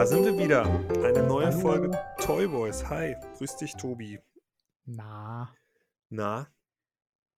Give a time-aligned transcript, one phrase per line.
[0.00, 0.62] Da sind wir wieder.
[1.04, 1.90] Eine neue Folge
[2.22, 2.88] Toy Boys.
[2.88, 4.18] Hi, grüß dich, Tobi.
[4.86, 5.54] Na,
[6.08, 6.48] Na,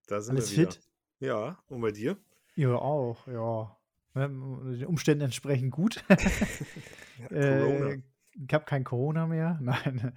[0.07, 0.71] da sind alles wir wieder.
[0.71, 0.89] fit?
[1.19, 2.17] Ja, und bei dir?
[2.55, 3.77] Ja, auch, ja.
[4.15, 6.05] Ähm, Den Umständen entsprechend gut.
[7.19, 7.89] Ja, Corona.
[7.95, 9.59] äh, ich habe kein Corona mehr.
[9.61, 10.17] Nein.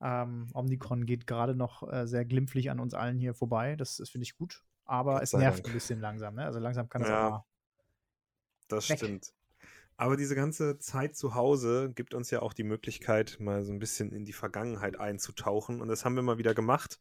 [0.00, 3.76] Ähm, Omnicron geht gerade noch äh, sehr glimpflich an uns allen hier vorbei.
[3.76, 4.64] Das, das finde ich gut.
[4.84, 5.68] Aber es nervt Dank.
[5.68, 6.34] ein bisschen langsam.
[6.34, 6.44] Ne?
[6.44, 7.28] Also langsam kann es Ja.
[7.36, 7.44] auch.
[8.66, 8.96] Das Weg.
[8.98, 9.32] stimmt.
[10.00, 13.80] Aber diese ganze Zeit zu Hause gibt uns ja auch die Möglichkeit, mal so ein
[13.80, 15.82] bisschen in die Vergangenheit einzutauchen.
[15.82, 17.00] Und das haben wir mal wieder gemacht.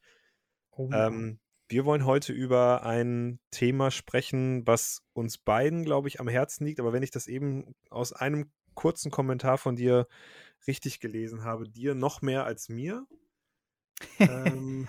[0.71, 0.89] Oh.
[0.91, 1.39] Ähm,
[1.69, 6.79] wir wollen heute über ein Thema sprechen, was uns beiden, glaube ich, am Herzen liegt.
[6.79, 10.07] Aber wenn ich das eben aus einem kurzen Kommentar von dir
[10.65, 13.05] richtig gelesen habe, dir noch mehr als mir.
[14.17, 14.87] ähm,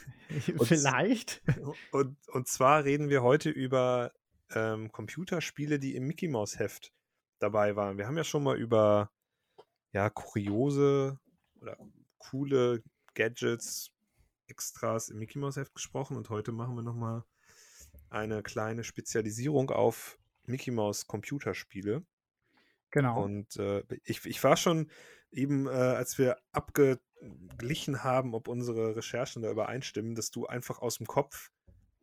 [0.56, 1.42] und- Vielleicht.
[1.90, 4.12] und, und zwar reden wir heute über
[4.54, 6.94] ähm, Computerspiele, die im Mickey Mouse Heft
[7.42, 7.98] dabei waren.
[7.98, 9.10] Wir haben ja schon mal über
[9.92, 11.18] ja, kuriose
[11.60, 11.76] oder
[12.18, 12.82] coole
[13.14, 13.90] Gadgets,
[14.46, 17.24] Extras im Mickey Mouse Heft gesprochen und heute machen wir nochmal
[18.08, 22.04] eine kleine Spezialisierung auf Mickey Mouse Computerspiele.
[22.90, 23.22] Genau.
[23.22, 24.90] Und äh, ich, ich war schon
[25.30, 30.98] eben, äh, als wir abgeglichen haben, ob unsere Recherchen da übereinstimmen, dass du einfach aus
[30.98, 31.50] dem Kopf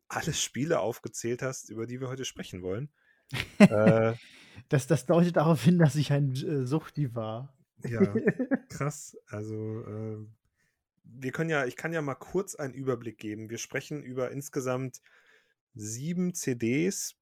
[0.07, 2.89] alle Spiele aufgezählt hast, über die wir heute sprechen wollen.
[3.59, 4.13] äh,
[4.69, 7.55] Das, das deutet darauf hin, dass ich ein äh, Suchti war.
[7.83, 8.01] ja,
[8.69, 9.17] krass.
[9.27, 10.17] Also, äh,
[11.03, 13.49] wir können ja, ich kann ja mal kurz einen Überblick geben.
[13.49, 15.01] Wir sprechen über insgesamt
[15.73, 17.15] sieben CDs,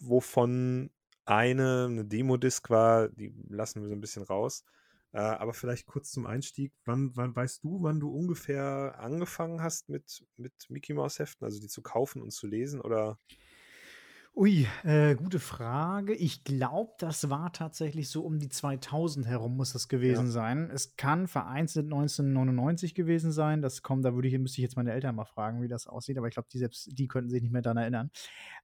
[0.00, 0.90] wovon
[1.24, 4.64] eine eine Demo-Disc war, die lassen wir so ein bisschen raus.
[5.12, 6.72] Äh, aber vielleicht kurz zum Einstieg.
[6.84, 11.60] Wann, wann weißt du, wann du ungefähr angefangen hast mit, mit Mickey Mouse Heften, also
[11.60, 12.80] die zu kaufen und zu lesen?
[12.80, 13.18] Oder
[14.34, 16.14] Ui, äh, gute Frage.
[16.14, 20.70] Ich glaube, das war tatsächlich so um die 2000 herum muss das gewesen sein.
[20.72, 23.60] Es kann vereinzelt 1999 gewesen sein.
[23.60, 26.16] Das kommt, da würde ich, müsste ich jetzt meine Eltern mal fragen, wie das aussieht.
[26.16, 28.10] Aber ich glaube, die selbst, die könnten sich nicht mehr daran erinnern.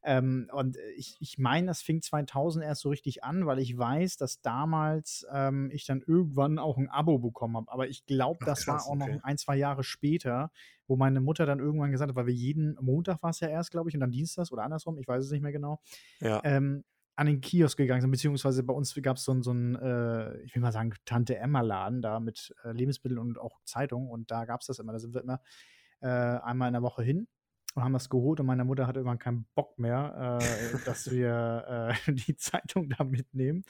[0.02, 3.76] Ähm, und äh, ich, ich meine, das fing 2000 erst so richtig an, weil ich
[3.76, 7.70] weiß, dass damals ähm, ich dann irgendwann auch ein Abo bekommen habe.
[7.70, 9.20] Aber ich glaube, Ach, das war krass, auch noch okay.
[9.22, 10.50] ein, zwei Jahre später,
[10.88, 13.70] wo meine Mutter dann irgendwann gesagt hat, weil wir jeden Montag war es ja erst,
[13.70, 15.80] glaube ich, und dann Dienstags oder andersrum, ich weiß es nicht mehr genau,
[16.20, 16.82] ja, ähm,
[17.18, 20.54] an den Kiosk gegangen sind, beziehungsweise bei uns gab es so, so ein, äh, ich
[20.54, 24.68] will mal sagen, Tante-Emma-Laden da mit äh, Lebensmitteln und auch Zeitungen und da gab es
[24.68, 24.92] das immer.
[24.92, 25.40] Da sind wir immer
[26.00, 27.26] äh, einmal in der Woche hin
[27.74, 31.96] und haben das geholt und meine Mutter hatte irgendwann keinen Bock mehr, äh, dass wir
[32.06, 33.64] äh, die Zeitung da mitnehmen,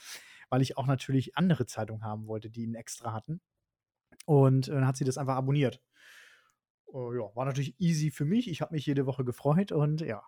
[0.49, 3.41] weil ich auch natürlich andere Zeitungen haben wollte, die einen extra hatten.
[4.27, 5.81] Und äh, dann hat sie das einfach abonniert.
[6.91, 8.49] Oh, ja, war natürlich easy für mich.
[8.49, 10.23] Ich habe mich jede Woche gefreut und ja,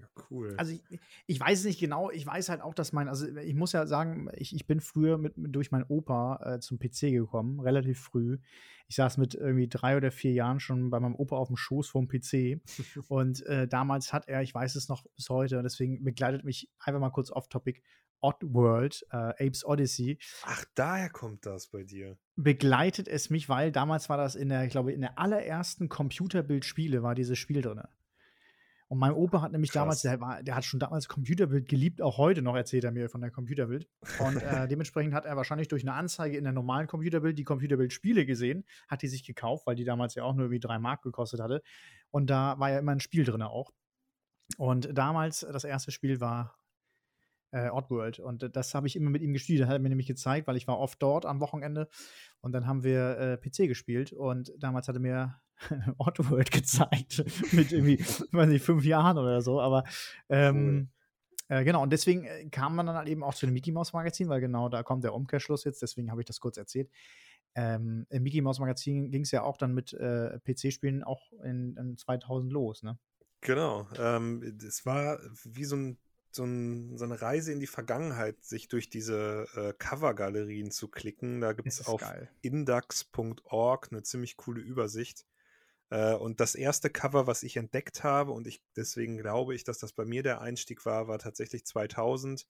[0.00, 0.54] ja, cool.
[0.56, 0.82] also ich,
[1.26, 3.86] ich weiß es nicht genau, ich weiß halt auch, dass mein, also ich muss ja
[3.86, 8.00] sagen, ich, ich bin früher mit, mit durch meinen Opa äh, zum PC gekommen, relativ
[8.00, 8.38] früh.
[8.88, 11.88] Ich saß mit irgendwie drei oder vier Jahren schon bei meinem Opa auf dem Schoß
[11.88, 12.60] vorm PC
[13.08, 16.70] und äh, damals hat er, ich weiß es noch bis heute, und deswegen begleitet mich
[16.78, 17.82] einfach mal kurz off-topic,
[18.20, 22.18] Oddworld, äh, Apes Odyssey, Ach, daher kommt das bei dir.
[22.36, 27.02] begleitet es mich, weil damals war das in der, ich glaube, in der allerersten Computerbildspiele
[27.02, 27.82] war dieses Spiel drin.
[28.90, 30.10] Und mein Opa hat nämlich damals, Krass.
[30.10, 33.20] der, war, der hat schon damals Computerbild geliebt, auch heute noch erzählt er mir von
[33.20, 33.88] der Computerbild.
[34.18, 38.26] Und äh, dementsprechend hat er wahrscheinlich durch eine Anzeige in der normalen Computerbild die Computerbild-Spiele
[38.26, 41.40] gesehen, hat die sich gekauft, weil die damals ja auch nur irgendwie drei Mark gekostet
[41.40, 41.62] hatte.
[42.10, 43.70] Und da war ja immer ein Spiel drin auch.
[44.56, 46.58] Und damals, das erste Spiel war
[47.52, 48.18] äh, Oddworld.
[48.18, 49.60] Und äh, das habe ich immer mit ihm gespielt.
[49.60, 51.88] Das hat er mir nämlich gezeigt, weil ich war oft dort am Wochenende.
[52.40, 54.12] Und dann haben wir äh, PC gespielt.
[54.12, 55.40] Und damals hat er mir
[55.98, 57.24] Oddworld gezeigt.
[57.52, 57.98] mit irgendwie,
[58.32, 59.60] weiß nicht, fünf Jahren oder so.
[59.60, 59.84] Aber
[60.28, 60.90] ähm,
[61.48, 63.92] äh, genau, und deswegen äh, kam man dann halt eben auch zu dem Mickey Mouse
[63.92, 65.82] Magazin, weil genau da kommt der Umkehrschluss jetzt.
[65.82, 66.88] Deswegen habe ich das kurz erzählt.
[67.56, 71.76] Ähm, Im Mickey Mouse Magazin ging es ja auch dann mit äh, PC-Spielen auch in,
[71.76, 72.96] in 2000 los, ne?
[73.40, 73.88] Genau.
[73.98, 75.98] Ähm, es war wie so, ein,
[76.30, 81.40] so, ein, so eine Reise in die Vergangenheit, sich durch diese äh, Cover-Galerien zu klicken.
[81.40, 82.02] Da gibt es auf
[82.42, 85.26] index.org eine ziemlich coole Übersicht.
[85.90, 89.78] Äh, und das erste Cover, was ich entdeckt habe, und ich deswegen glaube ich, dass
[89.78, 92.46] das bei mir der Einstieg war, war tatsächlich 2000,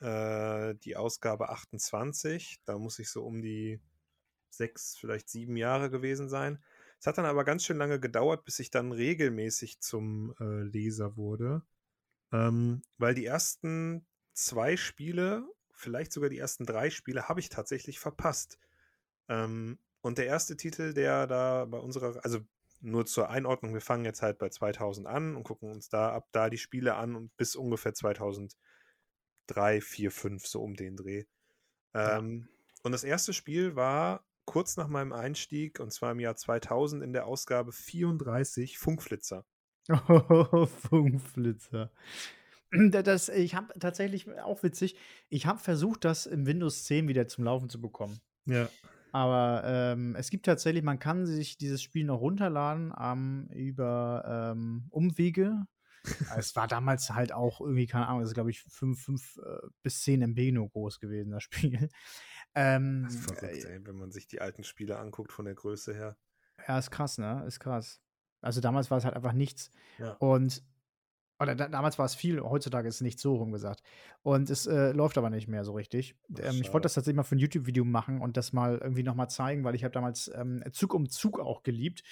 [0.00, 2.60] äh, die Ausgabe 28.
[2.64, 3.80] Da muss ich so um die
[4.50, 6.62] sechs, vielleicht sieben Jahre gewesen sein.
[7.00, 11.16] Es hat dann aber ganz schön lange gedauert, bis ich dann regelmäßig zum äh, Leser
[11.16, 11.62] wurde.
[12.32, 17.98] Ähm, weil die ersten zwei Spiele, vielleicht sogar die ersten drei Spiele, habe ich tatsächlich
[18.00, 18.58] verpasst.
[19.28, 22.40] Ähm, und der erste Titel, der da bei unserer, also
[22.80, 26.28] nur zur Einordnung, wir fangen jetzt halt bei 2000 an und gucken uns da ab
[26.32, 28.56] da die Spiele an und bis ungefähr 2003,
[29.80, 31.24] 4, 5, so um den Dreh.
[31.94, 32.18] Ja.
[32.18, 32.48] Ähm,
[32.82, 37.12] Und das erste Spiel war kurz nach meinem Einstieg, und zwar im Jahr 2000 in
[37.12, 39.46] der Ausgabe 34 Funkflitzer.
[39.88, 41.90] Oh, Funkflitzer.
[42.70, 44.96] Das, ich habe tatsächlich auch witzig,
[45.28, 48.20] ich habe versucht, das im Windows 10 wieder zum Laufen zu bekommen.
[48.46, 48.68] Ja.
[49.12, 54.86] Aber ähm, es gibt tatsächlich, man kann sich dieses Spiel noch runterladen ähm, über ähm,
[54.90, 55.66] Umwege.
[56.36, 59.66] es war damals halt auch irgendwie, keine Ahnung, das ist glaube ich 5, 5 äh,
[59.82, 61.90] bis 10 MB nur groß gewesen, das Spiel.
[62.54, 65.54] Ähm, Das ist verrückt, äh, ey, wenn man sich die alten Spiele anguckt von der
[65.54, 66.16] Größe her.
[66.66, 67.44] ja, ist krass, ne?
[67.46, 68.00] Ist krass.
[68.42, 69.70] Also damals war es halt einfach nichts.
[69.98, 70.12] Ja.
[70.14, 70.62] Und
[71.40, 73.82] oder da, damals war es viel, heutzutage ist es nicht so rumgesagt.
[74.22, 76.14] Und es äh, läuft aber nicht mehr so richtig.
[76.38, 79.28] Ähm, ich wollte das tatsächlich mal für ein YouTube-Video machen und das mal irgendwie nochmal
[79.28, 82.04] zeigen, weil ich habe damals ähm, Zug um Zug auch geliebt.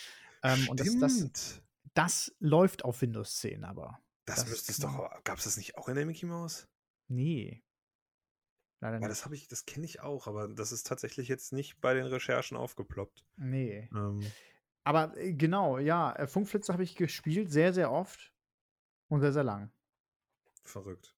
[0.42, 1.62] Ähm, und das, das,
[1.94, 4.00] das läuft auf Windows 10 aber.
[4.24, 5.08] Das, das müsste es doch.
[5.22, 6.66] Gab es das nicht auch in der Mickey Mouse?
[7.08, 7.62] Nee.
[8.80, 9.10] Leider Ja, nicht.
[9.10, 12.06] das habe ich, das kenne ich auch, aber das ist tatsächlich jetzt nicht bei den
[12.06, 13.24] Recherchen aufgeploppt.
[13.36, 13.88] Nee.
[13.94, 14.20] Ähm,
[14.84, 18.32] Aber äh, genau, ja, äh, Funkflitzer habe ich gespielt, sehr, sehr oft
[19.08, 19.72] und sehr, sehr lang.
[20.64, 21.14] verrückt.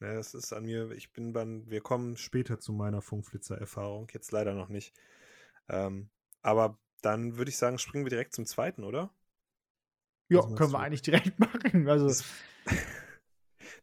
[0.00, 4.32] Ja, das ist an mir, ich bin beim, wir kommen später zu meiner Funkflitzer-Erfahrung, jetzt
[4.32, 4.94] leider noch nicht.
[5.68, 6.10] Ähm,
[6.42, 9.14] aber dann würde ich sagen, springen wir direkt zum zweiten, oder?
[10.28, 11.88] Ja, meinst können wir eigentlich direkt machen.
[11.88, 12.24] Also, Das,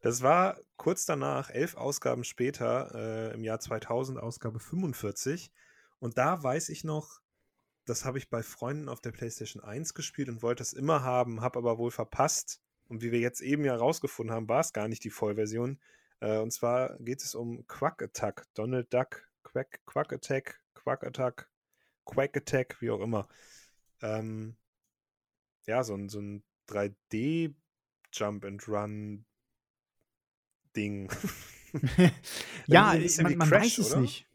[0.02, 5.52] das war kurz danach, elf Ausgaben später, äh, im Jahr 2000, Ausgabe 45.
[6.00, 7.22] Und da weiß ich noch,
[7.86, 11.42] das habe ich bei Freunden auf der PlayStation 1 gespielt und wollte es immer haben,
[11.42, 12.62] habe aber wohl verpasst.
[12.88, 15.80] Und wie wir jetzt eben ja rausgefunden haben, war es gar nicht die Vollversion.
[16.19, 21.50] Äh, und zwar geht es um Quack Attack, Donald Duck, Quack, Quack Attack, Quack Attack,
[22.06, 23.28] Quack Attack, wie auch immer.
[24.01, 24.56] Ähm,
[25.66, 27.54] ja, so ein, so ein 3D
[28.13, 29.25] Jump and Run
[30.75, 31.10] Ding.
[32.68, 34.01] ja, man, man Crash, weiß es oder?
[34.01, 34.27] nicht.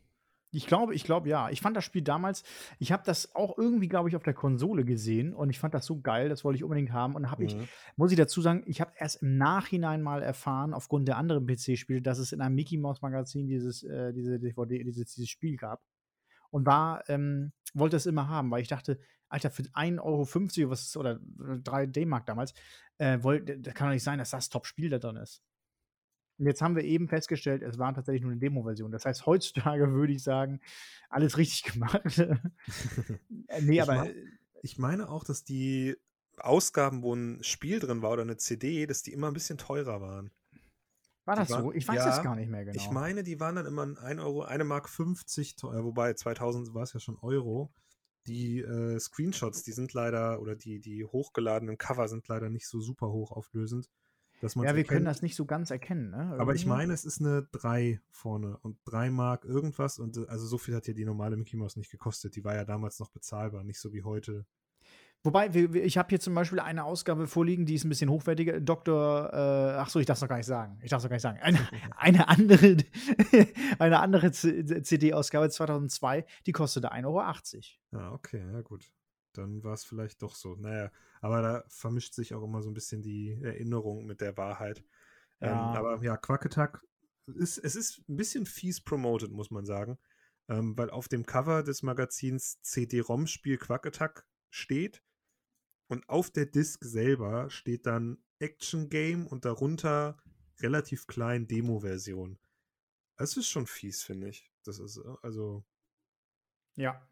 [0.53, 1.51] Ich glaube, ich glaube ja.
[1.51, 2.43] Ich fand das Spiel damals,
[2.79, 5.85] ich habe das auch irgendwie, glaube ich, auf der Konsole gesehen und ich fand das
[5.87, 7.15] so geil, das wollte ich unbedingt haben.
[7.15, 7.69] Und habe ich, Mhm.
[7.97, 12.01] muss ich dazu sagen, ich habe erst im Nachhinein mal erfahren, aufgrund der anderen PC-Spiele,
[12.01, 15.83] dass es in einem Mickey Mouse Magazin dieses, äh, diese DVD, dieses, dieses Spiel gab.
[16.51, 20.97] Und war, ähm, wollte es immer haben, weil ich dachte, Alter, für 1,50 Euro was,
[20.97, 21.19] oder
[21.65, 22.55] 3 D-Mark damals,
[22.99, 25.43] äh, wollt, das kann doch nicht sein, dass das Top-Spiel da drin ist.
[26.39, 28.91] Und jetzt haben wir eben festgestellt, es war tatsächlich nur eine Demo-Version.
[28.93, 30.61] Das heißt, heutzutage würde ich sagen,
[31.09, 32.01] alles richtig gemacht.
[33.49, 35.97] Äh, nee, Ich aber mein- Ich meine auch, dass die
[36.39, 40.01] Ausgaben, wo ein Spiel drin war oder eine CD, dass die immer ein bisschen teurer
[40.01, 40.31] waren.
[41.25, 41.73] war das waren- so?
[41.73, 42.77] Ich weiß ja, es gar nicht mehr genau.
[42.77, 46.83] Ich meine, die waren dann immer 1 Euro, 1 Mark 50 teuer, wobei 2000 war
[46.83, 47.73] es ja schon Euro.
[48.27, 52.81] Die äh, Screenshots, die sind leider, oder die, die hochgeladenen Cover sind leider nicht so
[52.81, 53.89] super hochauflösend.
[54.41, 55.07] Dass ja, wir können erkennt.
[55.07, 56.11] das nicht so ganz erkennen.
[56.11, 56.37] Ne?
[56.39, 60.47] Aber ich meine, es ist eine 3 vorne und 3 Mark irgendwas und äh, also
[60.47, 62.37] so viel hat ja die normale Mickey Mouse nicht gekostet.
[62.37, 64.47] Die war ja damals noch bezahlbar, nicht so wie heute.
[65.27, 68.61] Wobei, ich habe hier zum Beispiel eine Ausgabe vorliegen, die ist ein bisschen hochwertiger.
[68.61, 69.33] Dr.
[69.33, 69.37] Äh,
[69.77, 70.79] ach so, ich darf es noch gar nicht sagen.
[70.83, 71.41] Ich darf es noch gar nicht sagen.
[71.41, 71.59] Eine,
[71.97, 72.77] eine andere,
[73.81, 77.23] eine andere CD-Ausgabe 2002, die kostete 1,80 Euro.
[77.93, 78.89] Ja, okay, ja gut.
[79.39, 80.57] Dann war es vielleicht doch so.
[80.57, 80.91] Naja,
[81.21, 84.85] aber da vermischt sich auch immer so ein bisschen die Erinnerung mit der Wahrheit.
[85.41, 85.75] Ähm, Ja.
[85.75, 86.83] aber ja, Quacketak
[87.27, 89.99] ist, es ist ein bisschen fies promoted, muss man sagen.
[90.49, 95.03] Ähm, weil auf dem Cover des Magazins CD-ROM-Spiel Quacketak steht
[95.89, 100.19] und auf der Disc selber steht dann Action Game und darunter
[100.61, 102.39] relativ klein Demo-Version.
[103.17, 104.51] Das ist schon fies, finde ich.
[104.63, 105.65] Das ist äh, also.
[106.77, 107.09] Ja.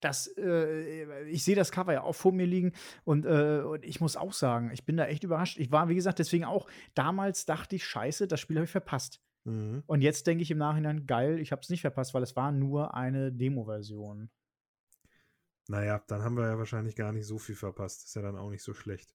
[0.00, 2.72] Das, äh, ich sehe das Cover ja auch vor mir liegen
[3.04, 5.58] und, äh, und ich muss auch sagen, ich bin da echt überrascht.
[5.58, 9.20] Ich war, wie gesagt, deswegen auch, damals dachte ich, scheiße, das Spiel habe ich verpasst.
[9.44, 9.82] Mhm.
[9.86, 12.52] Und jetzt denke ich im Nachhinein, geil, ich habe es nicht verpasst, weil es war
[12.52, 14.28] nur eine Demo-Version.
[15.68, 18.04] Naja, dann haben wir ja wahrscheinlich gar nicht so viel verpasst.
[18.04, 19.14] Ist ja dann auch nicht so schlecht.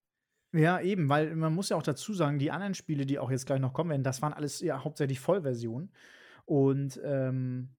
[0.52, 3.46] Ja, eben, weil man muss ja auch dazu sagen, die anderen Spiele, die auch jetzt
[3.46, 5.92] gleich noch kommen werden, das waren alles ja hauptsächlich Vollversionen.
[6.44, 7.70] Und ähm,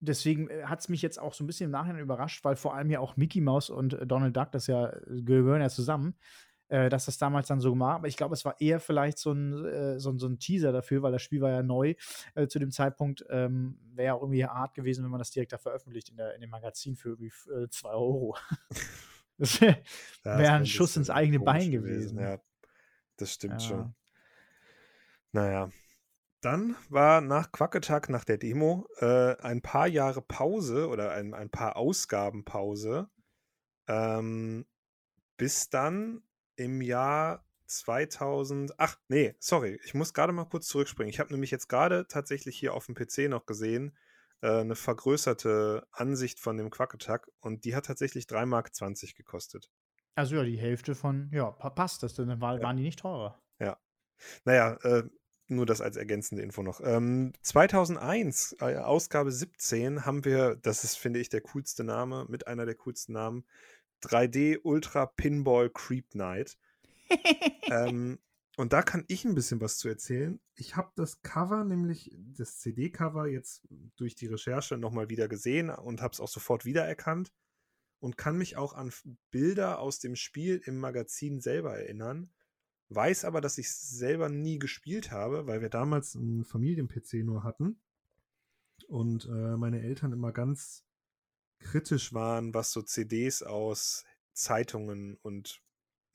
[0.00, 2.90] deswegen hat es mich jetzt auch so ein bisschen im Nachhinein überrascht, weil vor allem
[2.90, 6.14] ja auch Mickey Mouse und äh, Donald Duck, das ja äh, gehören ja zusammen,
[6.68, 7.94] äh, dass das damals dann so war.
[7.96, 10.72] Aber ich glaube, es war eher vielleicht so ein, äh, so, ein- so ein Teaser
[10.72, 11.94] dafür, weil das Spiel war ja neu
[12.34, 13.24] äh, zu dem Zeitpunkt.
[13.30, 16.34] Ähm, Wäre ja auch irgendwie hart gewesen, wenn man das direkt da veröffentlicht in, der,
[16.34, 17.32] in dem Magazin für irgendwie
[17.70, 18.36] 2 Euro.
[19.38, 19.78] das wäre
[20.24, 22.18] Wär ein Schuss ins eigene Bein gewesen.
[22.18, 22.38] Ja,
[23.16, 23.68] das stimmt Ja.
[23.68, 23.94] schon.
[25.32, 25.70] Naja.
[26.40, 31.50] Dann war nach Quacketak, nach der Demo, äh, ein paar Jahre Pause oder ein, ein
[31.50, 33.08] paar Ausgaben Pause,
[33.88, 34.66] ähm,
[35.36, 36.22] bis dann
[36.56, 41.10] im Jahr 2000, ach nee, sorry, ich muss gerade mal kurz zurückspringen.
[41.10, 43.96] Ich habe nämlich jetzt gerade tatsächlich hier auf dem PC noch gesehen,
[44.40, 48.70] äh, eine vergrößerte Ansicht von dem Quack Attack und die hat tatsächlich 3,20 Mark
[49.16, 49.70] gekostet.
[50.14, 52.62] Also ja, die Hälfte von, ja, passt das, dann war, ja.
[52.62, 53.42] waren die nicht teurer.
[53.58, 53.78] Ja.
[54.44, 55.02] Naja, äh,
[55.48, 56.80] nur das als ergänzende Info noch.
[56.82, 62.46] Ähm, 2001, äh, Ausgabe 17, haben wir, das ist, finde ich, der coolste Name, mit
[62.46, 63.44] einer der coolsten Namen,
[64.02, 66.58] 3D Ultra Pinball Creep Night.
[67.70, 68.18] ähm,
[68.56, 70.40] und da kann ich ein bisschen was zu erzählen.
[70.54, 73.62] Ich habe das Cover, nämlich das CD-Cover, jetzt
[73.96, 77.32] durch die Recherche nochmal wieder gesehen und habe es auch sofort wiedererkannt
[78.00, 78.92] und kann mich auch an
[79.30, 82.30] Bilder aus dem Spiel im Magazin selber erinnern.
[82.88, 87.42] Weiß aber, dass ich es selber nie gespielt habe, weil wir damals einen Familien-PC nur
[87.42, 87.80] hatten
[88.88, 90.84] und äh, meine Eltern immer ganz
[91.58, 95.62] kritisch waren, was so CDs aus Zeitungen und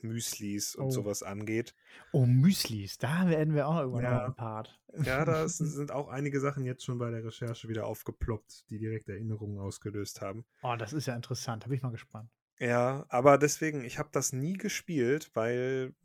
[0.03, 0.91] Müslis und oh.
[0.91, 1.75] sowas angeht.
[2.11, 4.25] Oh, Müslis, da werden wir auch irgendwann ja.
[4.25, 4.79] ein Part.
[5.03, 9.09] Ja, da sind auch einige Sachen jetzt schon bei der Recherche wieder aufgeploppt, die direkt
[9.09, 10.45] Erinnerungen ausgelöst haben.
[10.63, 12.29] Oh, das ist ja interessant, habe ich mal gespannt.
[12.59, 15.95] Ja, aber deswegen, ich habe das nie gespielt, weil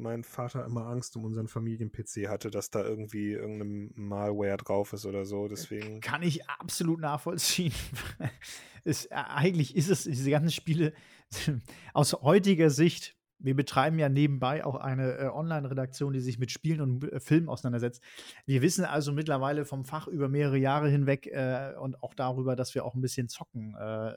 [0.00, 5.06] mein Vater immer Angst um unseren Familien-PC hatte, dass da irgendwie irgendeine Malware drauf ist
[5.06, 5.48] oder so.
[5.48, 6.00] Deswegen.
[6.00, 7.72] Kann ich absolut nachvollziehen.
[8.84, 10.92] es, äh, eigentlich ist es, diese ganzen Spiele
[11.94, 16.80] aus heutiger Sicht wir betreiben ja nebenbei auch eine äh, Online-Redaktion, die sich mit Spielen
[16.80, 18.02] und äh, Filmen auseinandersetzt.
[18.46, 22.74] Wir wissen also mittlerweile vom Fach über mehrere Jahre hinweg äh, und auch darüber, dass
[22.74, 24.12] wir auch ein bisschen zocken, äh,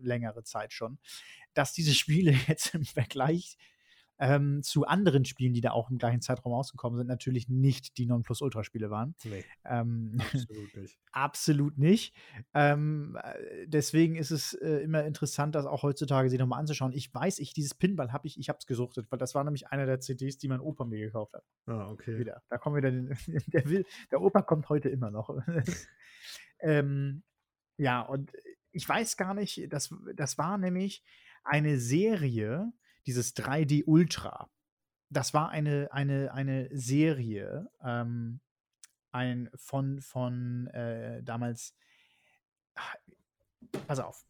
[0.00, 0.98] längere Zeit schon,
[1.54, 3.56] dass diese Spiele jetzt im Vergleich
[4.18, 8.06] ähm, zu anderen Spielen, die da auch im gleichen Zeitraum rausgekommen sind, natürlich nicht die
[8.06, 9.14] Nonplusultra-Spiele waren.
[9.24, 10.98] Nee, ähm, absolut nicht.
[11.12, 12.14] absolut nicht.
[12.54, 16.92] Ähm, äh, deswegen ist es äh, immer interessant, das auch heutzutage sich nochmal anzuschauen.
[16.92, 19.68] Ich weiß, ich, dieses Pinball habe ich, ich habe es gesuchtet, weil das war nämlich
[19.68, 21.44] einer der CDs, die mein Opa mir gekauft hat.
[21.66, 22.18] Ah, okay.
[22.18, 22.42] Wieder.
[22.48, 25.30] Da kommen wieder den, der, will, der Opa kommt heute immer noch.
[26.60, 27.22] ähm,
[27.76, 28.32] ja, und
[28.72, 31.04] ich weiß gar nicht, das, das war nämlich
[31.44, 32.72] eine Serie,
[33.08, 34.50] dieses 3D Ultra.
[35.08, 38.40] Das war eine, eine, eine Serie ähm,
[39.12, 41.74] ein, von, von äh, damals.
[43.86, 44.26] Pass auf.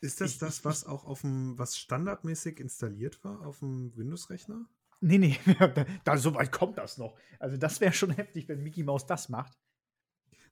[0.00, 4.66] Ist das ich, das, was auch auf dem, was standardmäßig installiert war auf dem Windows-Rechner?
[5.00, 7.14] Nee, nee, da, da, so weit kommt das noch.
[7.38, 9.58] Also das wäre schon heftig, wenn Mickey Mouse das macht.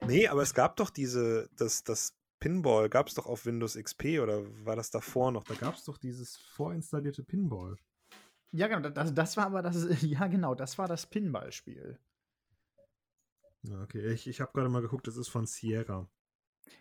[0.07, 4.21] Nee, aber es gab doch diese, das, das Pinball gab es doch auf Windows XP
[4.21, 5.45] oder war das davor noch?
[5.45, 7.77] Da gab es doch dieses vorinstallierte Pinball.
[8.53, 11.99] Ja, genau, das, das war aber das, ja genau, das war das Pinball-Spiel.
[13.83, 16.09] Okay, ich, ich habe gerade mal geguckt, das ist von Sierra.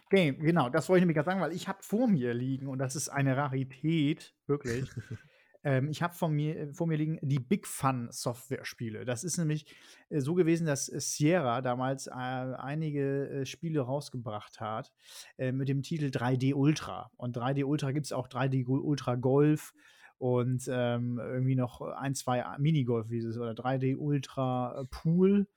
[0.06, 2.80] Okay, genau, das wollte ich nämlich gerade sagen, weil ich habe vor mir liegen und
[2.80, 4.90] das ist eine Rarität, wirklich.
[5.66, 9.04] Ähm, ich habe vor mir, äh, vor mir liegen die Big Fun Software-Spiele.
[9.04, 9.66] Das ist nämlich
[10.10, 14.94] äh, so gewesen, dass äh, Sierra damals äh, einige äh, Spiele rausgebracht hat
[15.38, 17.12] äh, mit dem Titel 3D Ultra.
[17.18, 19.74] Und 3D Ultra gibt es auch 3D Ultra Golf
[20.20, 25.48] und ähm, irgendwie noch ein, zwei Minigolf dieses oder 3D Ultra Pool.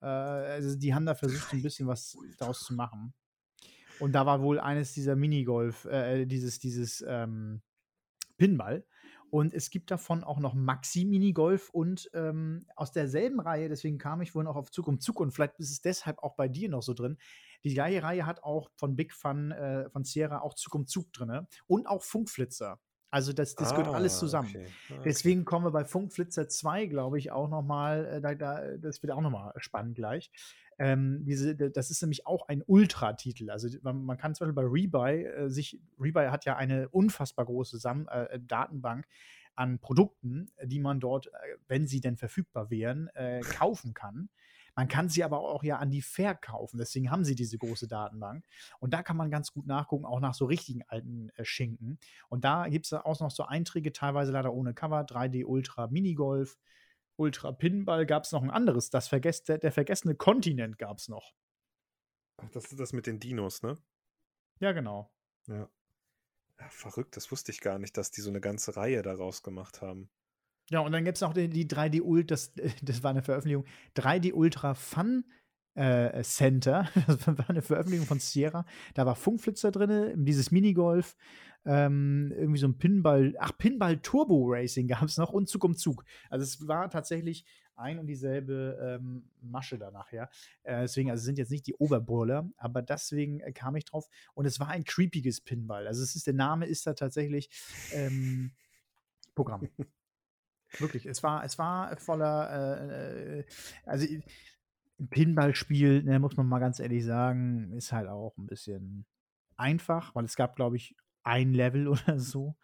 [0.00, 3.14] also die haben da versucht, ein bisschen was daraus zu machen.
[3.98, 5.88] Und da war wohl eines dieser Minigolf,
[6.26, 7.62] dieses, dieses ähm,
[8.36, 8.84] Pinball.
[9.34, 14.22] Und es gibt davon auch noch Maxi Minigolf und ähm, aus derselben Reihe, deswegen kam
[14.22, 16.68] ich wohl noch auf Zug um Zug und vielleicht ist es deshalb auch bei dir
[16.68, 17.18] noch so drin.
[17.64, 21.12] Die gleiche Reihe hat auch von Big Fun, äh, von Sierra auch Zug um Zug
[21.12, 22.78] drin und auch Funkflitzer.
[23.10, 24.50] Also das, das ah, gehört alles zusammen.
[24.50, 24.66] Okay.
[24.90, 25.00] Okay.
[25.04, 29.02] Deswegen kommen wir bei Funkflitzer 2, glaube ich, auch noch mal, äh, da, da, das
[29.02, 30.30] wird auch noch mal spannend gleich.
[30.78, 33.50] Ähm, diese, das ist nämlich auch ein Ultra-Titel.
[33.50, 37.44] Also man, man, kann zum Beispiel bei Rebuy äh, sich, Rebuy hat ja eine unfassbar
[37.44, 39.06] große Sam äh, Datenbank
[39.54, 41.30] an Produkten, die man dort, äh,
[41.68, 44.28] wenn sie denn verfügbar wären, äh, kaufen kann.
[44.76, 46.78] Man kann sie aber auch ja an die verkaufen.
[46.78, 48.44] Deswegen haben sie diese große Datenbank.
[48.80, 51.98] Und da kann man ganz gut nachgucken, auch nach so richtigen alten äh, Schinken.
[52.28, 56.58] Und da gibt es auch noch so Einträge, teilweise leider ohne Cover, 3D Ultra Minigolf,
[57.16, 58.90] Ultra Pinball gab es noch ein anderes.
[58.90, 61.34] Das Vergess der, der vergessene Kontinent gab es noch.
[62.42, 63.76] Ach, das ist das mit den Dinos, ne?
[64.60, 65.12] Ja, genau.
[65.46, 65.68] Ja.
[66.58, 66.68] ja.
[66.70, 70.10] Verrückt, das wusste ich gar nicht, dass die so eine ganze Reihe daraus gemacht haben.
[70.70, 72.52] Ja, und dann gibt es noch die, die 3D Ultra, das,
[72.82, 73.66] das war eine Veröffentlichung,
[73.96, 75.24] 3D Ultra Fun
[75.74, 76.88] äh, Center.
[77.06, 78.64] Das war eine Veröffentlichung von Sierra.
[78.94, 81.16] Da war Funkflitzer drin, dieses Minigolf,
[81.66, 85.76] ähm, irgendwie so ein Pinball, ach, Pinball Turbo Racing gab es noch und Zug um
[85.76, 86.04] Zug.
[86.28, 87.44] Also es war tatsächlich
[87.76, 90.28] ein und dieselbe ähm, Masche da nachher.
[90.62, 94.08] Äh, deswegen, also sind jetzt nicht die Oberbrüller, aber deswegen äh, kam ich drauf.
[94.34, 95.86] Und es war ein creepiges Pinball.
[95.86, 97.50] Also es ist, der Name ist da tatsächlich
[97.92, 98.52] ähm,
[99.34, 99.68] Programm.
[100.78, 103.44] Wirklich, es war, es war voller, äh, äh
[103.84, 104.06] also
[105.10, 109.06] Pinballspiel, ne, muss man mal ganz ehrlich sagen, ist halt auch ein bisschen
[109.56, 112.56] einfach, weil es gab, glaube ich, ein Level oder so,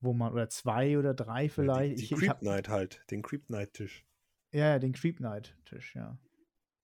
[0.00, 2.00] wo man oder 2 oder 3 Ja, die vielleicht.
[2.00, 4.06] die Creep habe Night halt, den Creep Night Tisch.
[4.52, 6.18] ja, den Creep Night Tisch, ja.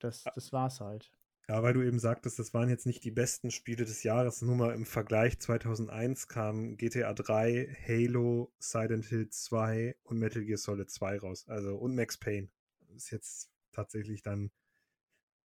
[0.01, 1.13] Das A das war's halt.
[1.49, 4.43] Ja, weil du eben sagtest, das waren jetzt nicht die besten Spiele des Jahres.
[4.43, 10.59] Nur mal im Vergleich 2001 kamen GTA 3, Halo, Silent Hill 2 und Metal Gear
[10.59, 11.49] Solid 2 raus.
[11.49, 12.49] Also und Max Payne.
[12.95, 14.51] Ist jetzt tatsächlich dann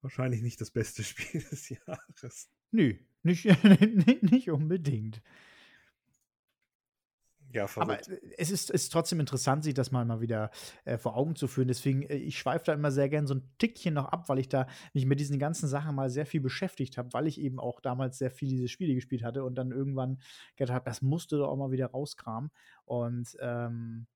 [0.04, 2.50] wahrscheinlich nicht das beste Spiel des Jahres.
[2.72, 3.46] Nö, nicht
[4.24, 5.22] nicht unbedingt.
[7.52, 8.10] Ja, Aber, verrückt.
[8.10, 10.50] äh, es ist ist trotzdem interessant, sich das mal mal wieder,
[10.86, 11.68] äh, vor Augen zu führen.
[11.68, 14.50] Deswegen, äh, ich schweife da immer sehr gern so 'n Tickchen noch ab, weil ich
[14.50, 17.80] da mich mit diesen ganzen Sachen mal sehr viel beschäftigt habe, weil ich eben auch
[17.82, 20.20] damals sehr viel diese Spiele gespielt hatte und dann irgendwann
[20.56, 22.50] gedacht habe, das musst du doch auch mal wieder rauskramen.
[22.86, 24.08] Und, ähm,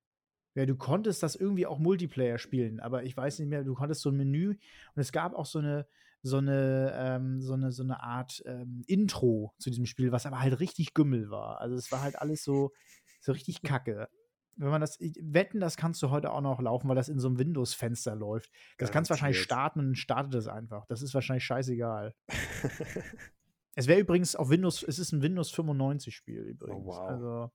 [0.58, 4.02] ja, du konntest das irgendwie auch Multiplayer spielen, aber ich weiß nicht mehr, du konntest
[4.02, 4.58] so 'n Menü und
[5.00, 5.86] es gab auch so 'ne
[6.22, 10.40] so 'ne ähm, so 'ne so 'ne Art, ähm, Intro zu diesem Spiel, was aber
[10.40, 11.60] halt richtig Gümmel war.
[11.60, 12.72] Also, es war halt alles so
[13.20, 14.08] so richtig kacke.
[14.56, 17.28] Wenn man das wetten, das kannst du heute auch noch laufen, weil das in so
[17.28, 18.50] 'nem Windows-Fenster läuft.
[18.78, 19.40] Das kannst du wahrscheinlich Garantiert.
[19.40, 20.86] starten und dann startet es einfach.
[20.86, 22.14] Das ist wahrscheinlich scheißegal.
[23.76, 26.84] Es wäre übrigens auf Windows es ist 'n Windows 95 Spiel Oh, übrigens.
[26.84, 27.04] wow.
[27.04, 27.50] Also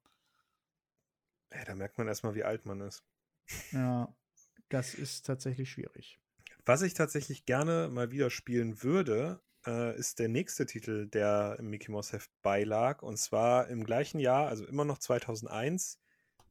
[1.54, 3.04] Ja, da merkt man erst mal, wie alt man ist.
[3.72, 4.14] ja,
[4.70, 6.20] das ist tatsächlich schwierig.
[6.66, 11.70] Was ich tatsächlich gerne mal wieder spielen würde, äh, ist der nächste Titel, der im
[11.70, 13.02] Mickey Mouse Heft beilag.
[13.02, 16.00] Und zwar im gleichen Jahr, also immer noch 2001,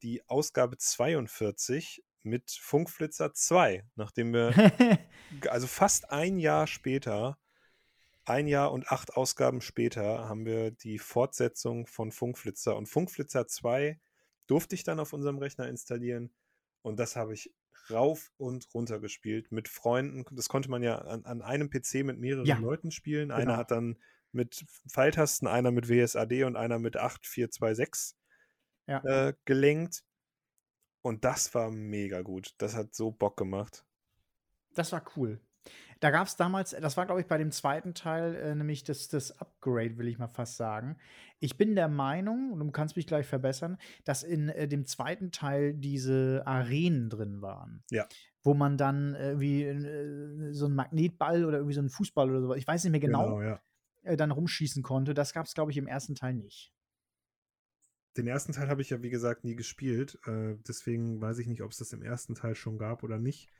[0.02, 4.52] die Ausgabe 42 mit Funkflitzer 2, nachdem wir
[5.48, 7.38] also fast ein Jahr später
[8.24, 12.76] 1 Jahr und 8 Ausgaben später haben wir die Fortsetzung von Funkflitzer.
[12.76, 13.98] Und Funkflitzer 2
[14.52, 16.30] durfte ich dann auf unserem Rechner installieren
[16.82, 17.54] und das habe ich
[17.90, 20.24] rauf und runter gespielt mit Freunden.
[20.36, 22.58] Das konnte man ja an an einem PC mit mehreren Ja.
[22.58, 23.30] Leuten spielen.
[23.30, 23.56] Einer Genau.
[23.56, 23.96] hat dann
[24.30, 28.14] mit Pfeiltasten, einer mit WSAD und einer mit 8426
[28.86, 29.02] Ja.
[29.04, 30.04] äh, gelenkt.
[31.00, 32.54] Und das war mega gut.
[32.58, 33.84] Das hat so Bock gemacht.
[34.74, 35.40] Das war cool.
[36.02, 37.94] Da gab's damals das war, glaube ich, bei dem 2.
[37.94, 40.96] Teil, äh, nämlich das das Upgrade, will ich mal fast sagen.
[41.38, 45.30] Ich bin der Meinung, und du kannst mich gleich verbessern, dass in, äh, dem 2.
[45.30, 47.84] Teil diese Arenen drin waren.
[47.90, 48.12] Ja.
[48.42, 52.54] Wo man dann irgendwie, äh, so 'n Magnetball oder irgendwie so 'n Fußball oder so
[52.54, 53.62] ich weiß nicht mehr genau, Genau, ja.
[54.02, 55.14] äh, dann rumschießen konnte.
[55.14, 56.14] Das gab's, glaube ich, im 1.
[56.16, 56.70] Teil nicht.
[58.16, 60.18] Den ersten Teil habe ich ja, wie gesagt, nie gespielt.
[60.26, 63.50] Äh, deswegen weiß ich nicht, ob es das im ersten Teil schon gab oder nicht.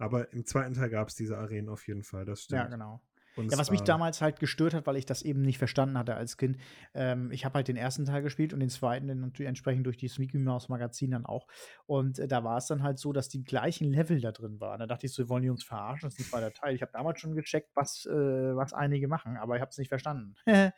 [0.00, 2.68] Aber im zweiten Teil gab es diese Arenen auf jeden Fall, das Ja, stimmt.
[2.68, 3.00] genau.
[3.34, 6.14] Und Ja, was mich damals halt gestört hat, weil ich das eben nicht verstanden hatte
[6.16, 6.58] als Kind.
[6.94, 8.04] Ähm, ich habe halt den 1.
[8.04, 9.06] Teil gespielt und den 2.
[9.08, 11.46] dann entsprechend durch dieses Mickey Mouse Magazin dann auch.
[11.86, 14.80] Und, äh, da war es dann halt so, dass die gleichen Level da drin waren.
[14.80, 16.06] Da dachte ich so: „Wollen die uns verarschen?
[16.08, 16.52] Das ist 'n 2.
[16.52, 18.12] Teil.“ Ich habe damals schon gecheckt, was äh,
[18.56, 20.34] was einige machen, aber ich habe es nicht verstanden.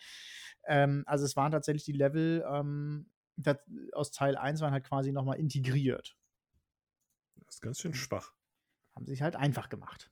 [0.70, 3.61] Ähm, also, es waren tatsächlich die Level, ähm, dat
[3.92, 6.14] aus Teil 1 waren halt quasi noch mal integriert.
[7.46, 8.33] Das ist ganz schön schwach.
[8.99, 10.11] Haben sich halt einfach gemacht.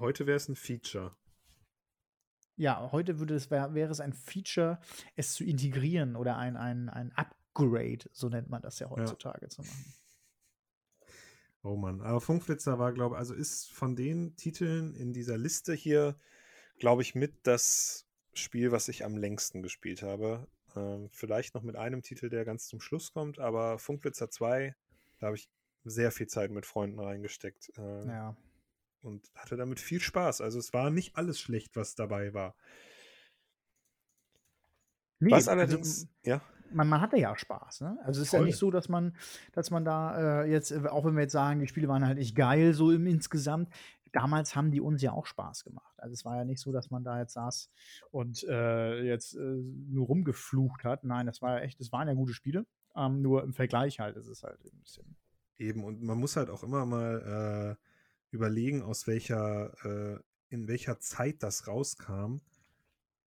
[0.00, 1.12] Heute wäre es 'n Feature.
[2.56, 4.80] Ja, heute würde es wär wäre es ein Feature,
[5.14, 9.16] es zu integrieren oder ein ein ein Upgrade, so nennt man das ja Ja.
[9.16, 9.94] heutzutage zu machen.
[11.64, 12.00] Oh Mann.
[12.02, 16.16] Aber Funkflitzer war, glaube also, ist von den Titeln in dieser Liste hier,
[16.78, 20.46] glaube ich, mit das Spiel, was ich am längsten gespielt habe.
[20.76, 24.76] Ähm, vielleicht noch mit einem Titel, der ganz zum Schluss kommt, aber Funkflitzer 2,
[25.18, 25.48] da habe ich
[25.90, 28.36] sehr viel Zeit mit Freunden reingesteckt, äh, Ja.
[29.02, 30.40] und hatte damit viel Spaß.
[30.42, 32.54] Also, es war nicht alles schlecht, was dabei war.
[35.22, 36.40] Ne, Was also, allerdings m ja?
[36.70, 37.98] man man hatte ja Spaß, ne?
[38.04, 38.58] Also, es ist ja nicht Voll.
[38.58, 39.16] so, dass man
[39.52, 42.36] dass man da, äh, jetzt auch wenn wir jetzt sagen, die Spiele waren halt nicht
[42.36, 43.72] geil so im insgesamt,
[44.12, 45.94] damals haben die uns ja auch Spaß gemacht.
[45.98, 47.70] Also, es war ja nicht so, dass man da jetzt saß
[48.10, 51.04] und, äh, jetzt, äh, nur rumgeflucht hat.
[51.04, 54.16] Nein, das war ja echt das waren ja gute Spiele, ähm, nur im Vergleich halt
[54.16, 55.16] ist es halt 'n bisschen
[55.60, 57.84] Eben, und man muss halt auch immer mal, äh,
[58.30, 62.36] überlegen, aus welcher äh, in welcher Zeit das rauskam.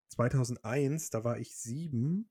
[0.10, 2.30] 2001, da war ich 7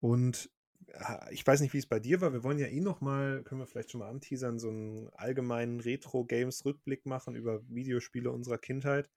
[0.00, 0.50] und,
[0.94, 2.32] ah, ich weiß nicht, wie es bei dir war.
[2.34, 5.80] Wir wollen ja eh noch mal können wir vielleicht schon mal anteasern, so 'n allgemeinen
[5.80, 9.10] Retro-Games-Rückblick machen über Videospiele unserer Kindheit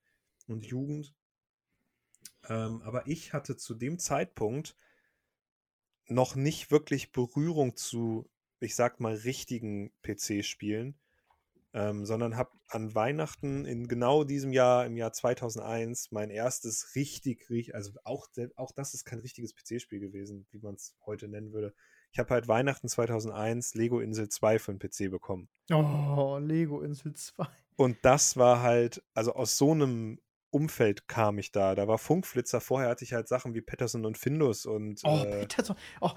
[0.48, 1.14] und Jugend.
[2.50, 4.76] Ähm, aber ich hatte zu dem Zeitpunkt
[6.10, 8.30] noch nicht wirklich Berührung zu,
[8.64, 10.96] ich sage mal, richtigen PC-Spielen,
[11.74, 17.50] ähm, sondern habe an Weihnachten in genau diesem Jahr, im Jahr 2001, mein erstes richtig
[17.50, 21.74] rich also, auch auch das ist kein richtiges PC-Spiel gewesen, wie man's heute nennen würde.
[22.12, 25.50] Ich habe halt Weihnachten 2001 Lego Insel 2 für 'n PC bekommen.
[25.72, 27.48] Oh, Lego Insel 2.
[27.76, 30.20] Und das war halt, also aus so einem
[30.54, 31.76] Umfeld kam ich da.
[31.76, 32.62] Da war Funkflitzer.
[32.62, 35.02] Vorher hatte ich halt Sachen wie Patterson und Findus und.
[35.04, 35.76] Oh, äh, Patterson.
[36.02, 36.12] Oh,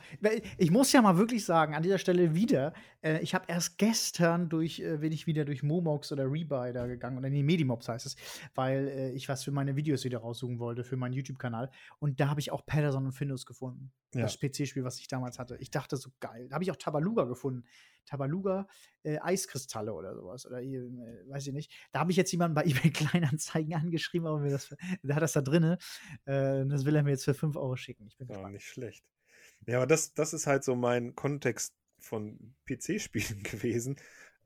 [0.59, 2.73] ich muss ja mal wirklich sagen, an dieser Stelle wieder,
[3.03, 6.87] äh, ich habe erst gestern durch, äh, bin ich wieder durch Momox oder Rebuy da
[6.87, 8.17] gegangen, oder nee, Medimobs heißt es,
[8.55, 11.71] weil äh, ich was für meine Videos wieder raussuchen wollte, für meinen YouTube-Kanal.
[11.99, 13.93] Und da habe ich auch Patterson und Findus gefunden.
[14.15, 14.23] Ja.
[14.23, 15.57] Das PC-Spiel, was ich damals hatte.
[15.61, 16.49] Ich dachte so geil.
[16.49, 17.65] Da habe ich auch Tabaluga gefunden.
[18.07, 18.67] Tabaluga
[19.03, 20.47] äh, Eiskristalle oder sowas.
[20.47, 21.73] Oder äh, weiß ich nicht.
[21.93, 25.33] Da habe ich jetzt jemanden bei eBay Kleinanzeigen angeschrieben, aber mir das, der hat das
[25.33, 25.79] da drinne.
[26.25, 28.07] Äh, das will er mir jetzt für 5 Euro schicken.
[28.07, 29.05] Ich bin ja, nicht schlecht.
[29.67, 33.97] Ja, aber das, das ist halt so mein Kontext von PC-Spielen gewesen.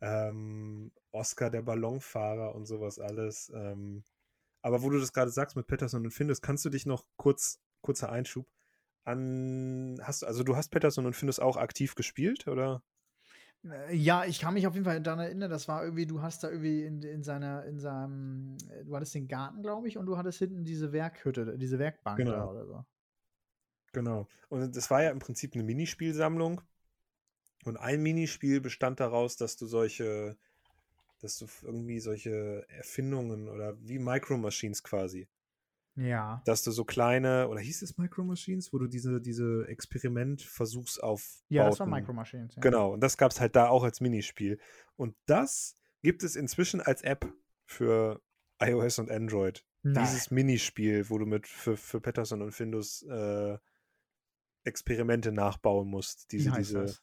[0.00, 3.52] Ähm, Oscar der Ballonfahrer und sowas alles.
[3.54, 4.04] Ähm,
[4.62, 7.60] aber wo du das gerade sagst mit Patterson und Findus, kannst du dich noch kurz,
[7.82, 8.46] kurzer Einschub,
[9.04, 12.82] an, hast also du hast Patterson und Findus auch aktiv gespielt, oder?
[13.64, 16.42] Äh, ja, ich kann mich auf jeden Fall daran erinnern, das war irgendwie, du hast
[16.44, 20.06] da irgendwie in, in seiner, in seinem, äh, du hattest den Garten, glaube ich, und
[20.06, 22.32] du hattest hinten diese Werkhütte, diese Werkbank genau.
[22.32, 22.84] da oder so.
[23.92, 24.28] Genau.
[24.48, 26.60] Und das war ja im Prinzip eine Minispielsammlung.
[27.64, 30.38] Und ein Minispiel bestand daraus, dass du solche,
[31.20, 35.28] dass du irgendwie solche Erfindungen oder wie Micro Machines quasi.
[35.96, 36.42] Ja.
[36.46, 41.46] Dass du so kleine, oder hieß es Micro Machines, wo du diese, diese Experimentversuchsaufbauten.
[41.48, 42.54] Ja, das war Micro Machines.
[42.54, 42.62] Ja.
[42.62, 44.58] Genau, und das gab es halt da auch als Minispiel.
[44.96, 47.30] Und das gibt es inzwischen als App
[47.64, 48.22] für
[48.60, 49.64] iOS und Android.
[49.82, 50.04] Nein.
[50.04, 53.58] Dieses Minispiel, wo du mit für, für Patterson und Findus äh,
[54.64, 56.32] Experimente nachbauen musst.
[56.32, 57.02] Diese, diese das?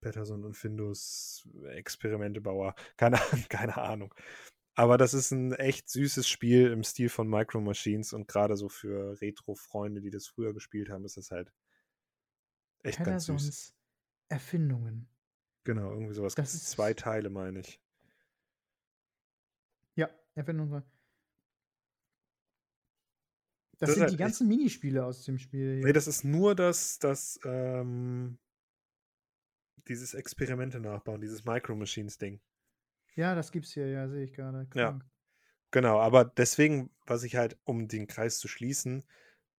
[0.00, 2.74] Patterson und Findus Experimentebauer.
[2.96, 4.14] Keine, keine Ahnung.
[4.74, 8.68] Aber das ist ein echt süßes Spiel im Stil von Micro Machines und gerade so
[8.68, 11.52] für Retro-Freunde, die das früher gespielt haben, ist das halt
[12.82, 13.34] echt ganz süß.
[13.34, 13.74] Pattersons
[14.28, 15.08] Erfindungen.
[15.64, 16.34] Genau, irgendwie sowas.
[16.34, 17.80] Das ist- zwei Teile, meine ich.
[19.96, 20.82] Ja, Erfindungen.
[23.72, 25.76] Das, Das sind halt die ganzen Minispiele aus dem Spiel.
[25.78, 25.92] Nee, Hier.
[25.92, 28.38] das ist nur das, das, ähm,
[29.88, 32.40] dieses Experimente nachbauen, dieses Micro Machines-Ding.
[33.20, 34.66] Ja, das gibt's hier, ja, sehe ich gerade.
[34.74, 34.98] Ja.
[35.72, 39.04] Genau, aber deswegen, was ich halt, um den Kreis zu schließen,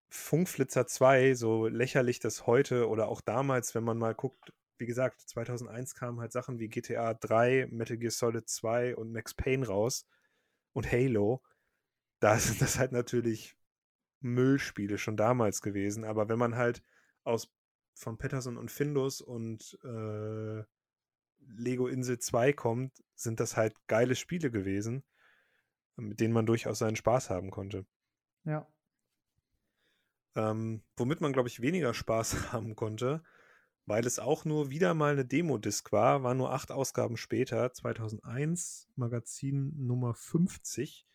[0.10, 5.22] Funkflitzer 2, so lächerlich das heute oder auch damals, wenn man mal guckt, wie gesagt,
[5.22, 10.08] 2001 kamen halt Sachen wie GTA 3, Metal Gear Solid 2 und Max Payne raus
[10.74, 11.44] und Halo.
[12.20, 13.56] Da sind das halt natürlich
[14.22, 16.82] Müllspiele schon damals gewesen, aber wenn man halt
[17.24, 17.54] aus
[17.94, 20.64] von Patterson und Findus und äh,
[21.48, 25.04] Lego Insel 2 kommt, sind das halt geile Spiele gewesen,
[25.96, 27.86] mit denen man durchaus seinen Spaß haben konnte.
[28.44, 28.68] Ja.
[30.36, 33.24] Ähm, womit man, glaube ich, weniger Spaß haben konnte,
[33.86, 38.88] weil es auch nur wieder mal eine Demo-Disc war, war nur acht Ausgaben später, 2001,
[38.96, 41.06] Magazin Nummer 50.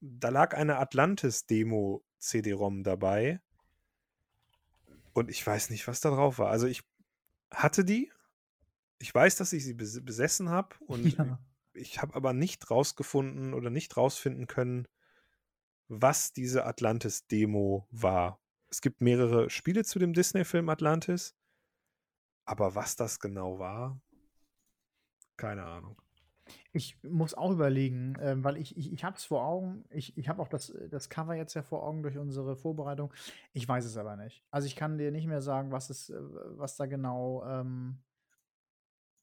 [0.00, 3.40] Da lag eine Atlantis-Demo-CD-ROM dabei.
[5.12, 6.50] Und ich weiß nicht, was da drauf war.
[6.50, 6.82] Also ich
[7.50, 8.12] hatte die.
[8.98, 10.76] Ich weiß, dass ich sie bes besessen habe.
[10.86, 11.38] Und ja.
[11.74, 14.88] ich habe aber nicht rausgefunden oder nicht rausfinden können,
[15.88, 18.40] was diese Atlantis-Demo war.
[18.68, 21.36] Es gibt mehrere Spiele zu dem Disney-Film Atlantis,
[22.44, 24.00] aber was das genau war,
[25.36, 26.00] keine Ahnung.
[26.72, 29.84] Ich muss auch überlegen, ähm, weil ich, ich, ich habe es vor Augen.
[29.90, 33.12] Ich, ich habe auch das, das Cover jetzt ja vor Augen durch unsere Vorbereitung.
[33.52, 34.44] Ich weiß es aber nicht.
[34.50, 37.98] Also ich kann dir nicht mehr sagen, was, es, äh, was da genau ähm,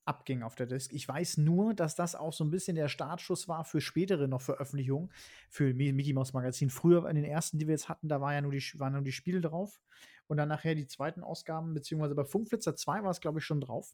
[0.06, 0.92] abging auf der Disk.
[0.94, 4.42] Ich weiß nur, dass das auch so ein bisschen der Startschuss war für spätere noch
[4.42, 5.12] Veröffentlichungen,
[5.50, 6.70] für Mi- Mickey Mouse Magazin.
[6.70, 9.02] Früher in den ersten, die wir jetzt hatten, da war ja nur die, waren nur
[9.02, 9.82] die Spiele drauf.
[10.28, 13.62] Und dann nachher die zweiten Ausgaben, beziehungsweise bei Funkflitzer 2 war es, glaube ich, schon
[13.62, 13.94] drauf.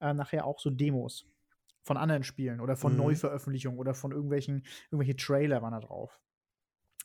[0.00, 1.26] Äh, nachher auch so Demos
[1.82, 2.98] von anderen Spielen oder von Mhm.
[2.98, 6.20] Neuveröffentlichungen oder von irgendwelchen, irgendwelche Trailer waren da drauf.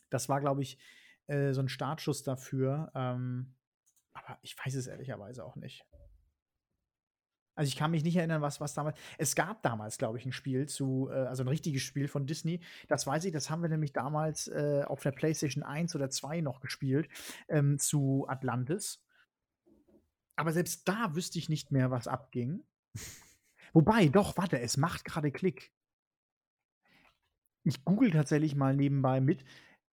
[0.08, 0.78] Das war, glaube ich,
[1.26, 2.90] äh, so ein Startschuss dafür.
[2.94, 3.54] Ähm,
[4.12, 5.84] aber ich weiß es ehrlicherweise auch nicht.
[7.60, 8.98] Also ich kann mich nicht erinnern, was, was damals.
[9.18, 12.60] Es gab damals, glaube ich, ein Spiel zu, äh, also ein richtiges Spiel von Disney.
[12.88, 16.40] Das weiß ich, das haben wir nämlich damals äh, auf der PlayStation 1 oder 2
[16.40, 17.10] noch gespielt,
[17.50, 19.04] ähm, zu Atlantis.
[20.36, 22.64] Aber selbst da wüsste ich nicht mehr, was abging.
[23.74, 25.70] Wobei, doch, warte, es macht gerade Klick.
[27.64, 29.44] Ich google tatsächlich mal nebenbei mit,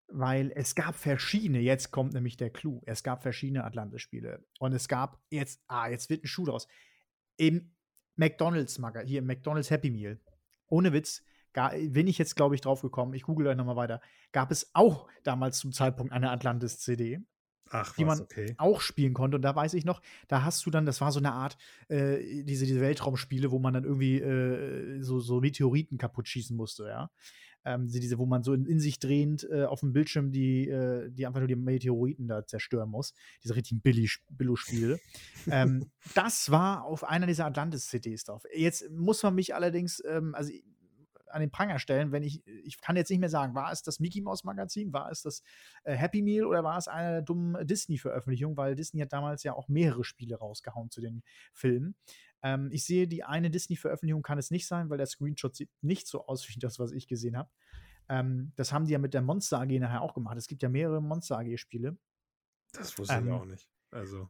[0.08, 4.45] weil es gab verschiedene, jetzt kommt nämlich der Clou, es gab verschiedene Atlantis-Spiele.
[4.60, 6.69] Und es gab jetzt, ah, jetzt wird ein Schuh draus.
[7.38, 7.71] Im
[8.15, 10.19] McDonalds, hier im McDonalds Happy Meal,
[10.67, 11.23] ohne Witz,
[11.54, 14.71] ga, bin ich jetzt, glaube ich, drauf gekommen, ich google gleich nochmal weiter, gab es
[14.73, 17.21] auch damals zum Zeitpunkt eine Atlantis-CD.
[17.69, 18.56] Ach, die was, man okay.
[18.58, 19.36] auch spielen konnte.
[19.36, 21.58] Und da weiß ich noch, da hast du dann, das war so eine Art,
[21.89, 26.88] äh, diese, diese Weltraumspiele, wo man dann irgendwie äh, so, so Meteoriten kaputt schießen musste,
[26.88, 27.10] ja.
[27.67, 31.10] Ähm, diese, wo man so in, in sich drehend äh, auf dem Bildschirm die, äh,
[31.12, 33.13] die einfach nur die Meteoriten da zerstören muss.
[33.43, 34.99] Diese richtigen Billo-Spiele.
[35.51, 38.43] ähm, das war auf einer dieser Atlantis-Cities drauf.
[38.56, 40.49] Jetzt muss man mich allerdings, ähm, also
[41.30, 43.99] an den Pranger stellen, wenn ich, ich kann jetzt nicht mehr sagen, war es das
[43.99, 45.43] Mickey Mouse Magazin, war es das
[45.84, 49.67] äh, Happy Meal oder war es eine dumme Disney-Veröffentlichung, weil Disney hat damals ja auch
[49.67, 51.95] mehrere Spiele rausgehauen zu den Filmen.
[52.43, 56.08] Ähm, ich sehe, die eine Disney-Veröffentlichung kann es nicht sein, weil der Screenshot sieht nicht
[56.08, 57.50] so aus wie das, was ich gesehen habe.
[58.10, 60.38] Ähm, das haben die ja mit der Monster AG nachher auch gemacht.
[60.38, 61.97] Es gibt ja mehrere Monster AG-Spiele.
[62.73, 63.67] Das wusste ähm, ich auch nicht.
[63.91, 64.30] Also.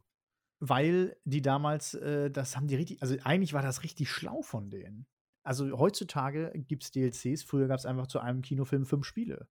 [0.60, 4.70] Weil die damals, äh, das haben die richtig, also eigentlich war das richtig schlau von
[4.70, 5.06] denen.
[5.44, 9.48] Also heutzutage gibt es DLCs, früher gab es einfach zu einem Kinofilm fünf Spiele.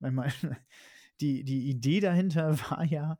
[0.00, 0.32] Ich meine,
[1.20, 3.18] die, die Idee dahinter war ja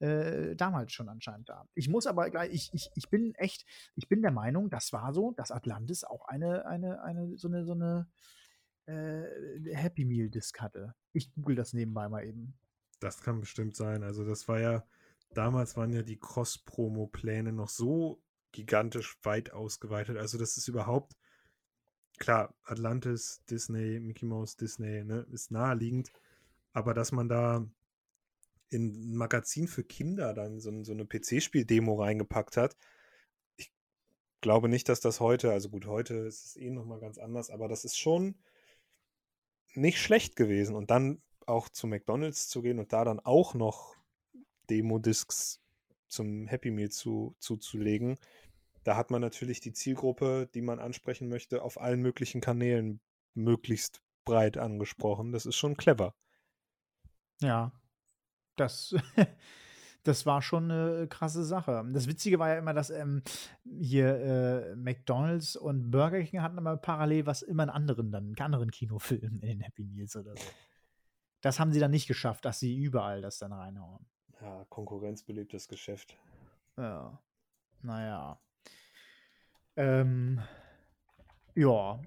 [0.00, 1.66] äh, damals schon anscheinend da.
[1.74, 5.12] Ich muss aber gleich, ich, ich, ich bin echt, ich bin der Meinung, das war
[5.14, 8.06] so, dass Atlantis auch eine, eine, eine, so eine, so eine
[8.86, 10.94] äh, Happy Meal Disc hatte.
[11.12, 12.54] Ich google das nebenbei mal eben.
[13.00, 14.02] Das kann bestimmt sein.
[14.02, 14.84] Also das war ja,
[15.34, 20.16] damals waren ja die Cross-Promo-Pläne noch so gigantisch weit ausgeweitet.
[20.16, 21.14] Also das ist überhaupt
[22.18, 26.12] klar, Atlantis, Disney, Mickey Mouse, Disney, ne, ist naheliegend.
[26.72, 27.66] Aber dass man da
[28.68, 32.76] in ein Magazin für Kinder dann so, so eine PC-Spiel-Demo reingepackt hat,
[33.56, 33.72] ich
[34.40, 37.68] glaube nicht, dass das heute, also gut, heute ist es eh nochmal ganz anders, aber
[37.68, 38.36] das ist schon
[39.74, 40.74] nicht schlecht gewesen.
[40.74, 43.94] Und dann auch zu McDonalds zu gehen und da dann auch noch
[44.68, 45.60] Demo-Discs
[46.08, 48.18] zum Happy Meal zu, zuzulegen,
[48.84, 53.00] da hat man natürlich die Zielgruppe, die man ansprechen möchte, auf allen möglichen Kanälen
[53.34, 55.32] möglichst breit angesprochen.
[55.32, 56.14] Das ist schon clever.
[57.40, 57.72] Ja,
[58.56, 58.94] das,
[60.04, 61.84] das war schon eine krasse Sache.
[61.92, 63.22] Das Witzige war ja immer, dass ähm,
[63.64, 68.40] hier äh, McDonalds und Burger King hatten immer parallel was immer in anderen dann, in
[68.40, 70.44] anderen Kinofilmen in den Happy Meals oder so.
[71.40, 74.06] Das haben sie dann nicht geschafft, dass sie überall das dann reinhauen.
[74.40, 76.18] Ja, konkurrenzbelebtes Geschäft.
[76.76, 77.18] Ja.
[77.82, 78.40] Naja.
[79.76, 80.40] Ähm,
[81.54, 82.00] ja,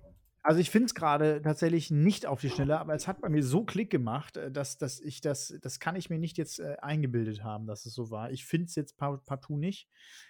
[0.50, 3.44] also ich finde es gerade tatsächlich nicht auf die Schnelle, aber es hat bei mir
[3.44, 6.78] so Klick gemacht, äh, dass, dass ich das, das kann ich mir nicht jetzt äh,
[6.82, 8.32] eingebildet haben, dass es so war.
[8.32, 9.88] Ich finde es jetzt partout nicht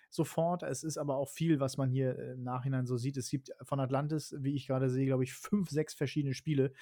[0.10, 0.63] sofort.
[0.63, 3.15] Es ist aber auch viel, was man hier äh, im Nachhinein so sieht.
[3.15, 6.73] Es gibt von Atlantis, wie ich gerade sehe, glaube ich, fünf, sechs verschiedene Spiele,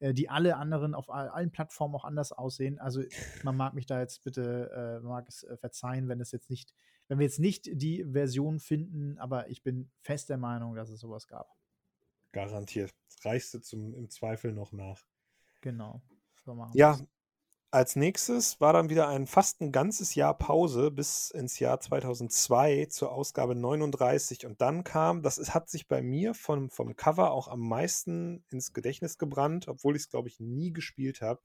[0.00, 2.80] äh, die alle anderen auf allen Plattformen auch anders aussehen.
[2.80, 3.04] Also
[3.44, 6.74] man mag mich da jetzt bitte, äh, mag es äh, verzeihen, wenn es jetzt nicht
[7.06, 11.00] wenn wir jetzt nicht die Version finden, aber ich bin fest der Meinung, dass es
[11.00, 11.59] sowas gab.
[12.32, 12.90] Garantiert.
[13.08, 15.02] Das reichst du zum, im Zweifel noch nach.
[15.60, 16.02] Genau.
[16.74, 16.98] Ja,
[17.70, 22.86] als nächstes war dann wieder ein fast ein ganzes Jahr Pause bis ins Jahr 2002
[22.86, 27.30] zur Ausgabe 39 und dann kam, das ist, hat sich bei mir vom, vom Cover
[27.30, 31.40] auch am meisten ins Gedächtnis gebrannt, obwohl ich es glaube ich nie gespielt habe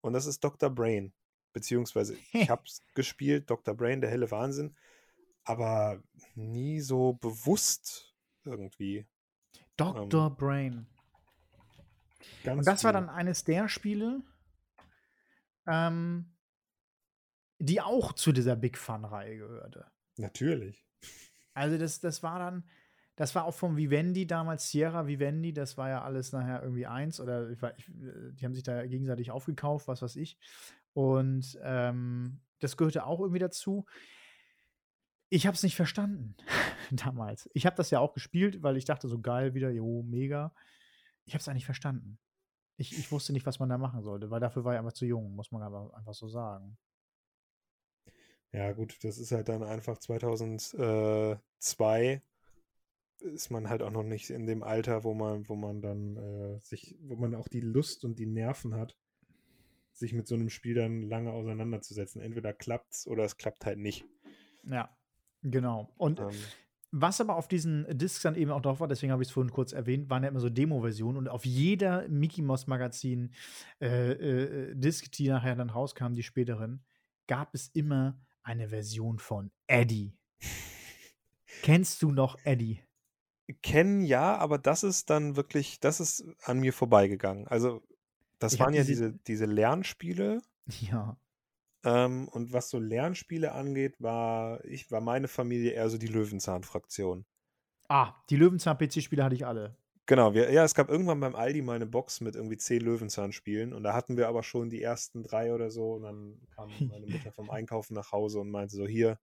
[0.00, 0.70] und das ist Dr.
[0.70, 1.12] Brain
[1.56, 3.74] beziehungsweise ich habe es gespielt, Dr.
[3.74, 4.76] Brain, der helle Wahnsinn,
[5.44, 6.02] aber
[6.34, 8.14] nie so bewusst
[8.44, 9.06] irgendwie.
[9.76, 10.26] Dr.
[10.26, 10.86] Ähm, Brain.
[12.44, 12.86] Und das viel.
[12.86, 14.22] war dann eines der Spiele,
[15.66, 16.32] ähm,
[17.58, 19.86] die auch zu dieser Big Fun-Reihe gehörte.
[20.16, 20.86] Natürlich.
[21.54, 22.64] Also das, das war dann,
[23.16, 27.20] das war auch vom Vivendi damals, Sierra Vivendi, das war ja alles nachher irgendwie eins
[27.20, 30.38] oder ich, ich, die haben sich da gegenseitig aufgekauft, was weiß ich.
[30.92, 33.86] Und ähm, das gehörte auch irgendwie dazu.
[35.28, 36.36] Ich habe es nicht verstanden
[36.90, 37.50] damals.
[37.52, 40.54] Ich habe das ja auch gespielt, weil ich dachte so geil wieder, jo, mega.
[41.24, 42.18] Ich habe es eigentlich verstanden.
[42.76, 45.06] Ich, ich wusste nicht, was man da machen sollte, weil dafür war ich einfach zu
[45.06, 46.76] jung, muss man aber einfach so sagen.
[48.52, 52.22] Ja, gut, das ist halt dann einfach 2002
[53.20, 56.60] ist man halt auch noch nicht in dem Alter, wo man, wo man dann äh,
[56.60, 58.96] sich, wo man auch die Lust und die Nerven hat,
[59.92, 62.20] sich mit so einem Spiel dann lange auseinanderzusetzen.
[62.20, 64.04] Entweder klappt es oder es klappt halt nicht.
[64.64, 64.94] Ja,
[65.50, 65.92] genau.
[65.96, 66.30] Und ähm.
[66.90, 69.52] was aber auf diesen Discs dann eben auch drauf war, deswegen habe ich es vorhin
[69.52, 73.32] kurz erwähnt, waren ja immer so Demo-Versionen und auf jeder Mickey Mouse Magazin
[73.80, 76.84] äh, äh, Disc, die nachher dann rauskam, die späteren,
[77.26, 80.16] gab es immer eine Version von Eddie.
[81.62, 82.80] Kennst du noch Eddie?
[83.62, 87.46] Kennen ja, aber das ist dann wirklich, das ist an mir vorbeigegangen.
[87.46, 87.82] Also
[88.38, 90.42] das Ich waren ja diese diese diese Lernspiele.
[90.80, 91.16] Ja.
[91.86, 97.24] Ähm, und was so Lernspiele angeht, war ich war meine Familie eher so die Löwenzahn-Fraktion.
[97.88, 99.76] Ah, die Löwenzahn-PC-Spiele hatte ich alle.
[100.06, 103.72] Genau, wir, ja, es gab irgendwann beim Aldi mal eine Box mit irgendwie zehn Löwenzahnspielen
[103.72, 107.06] und da hatten wir aber schon die ersten drei oder so und dann kam meine
[107.06, 109.18] Mutter vom Einkaufen nach Hause und meinte so, hier,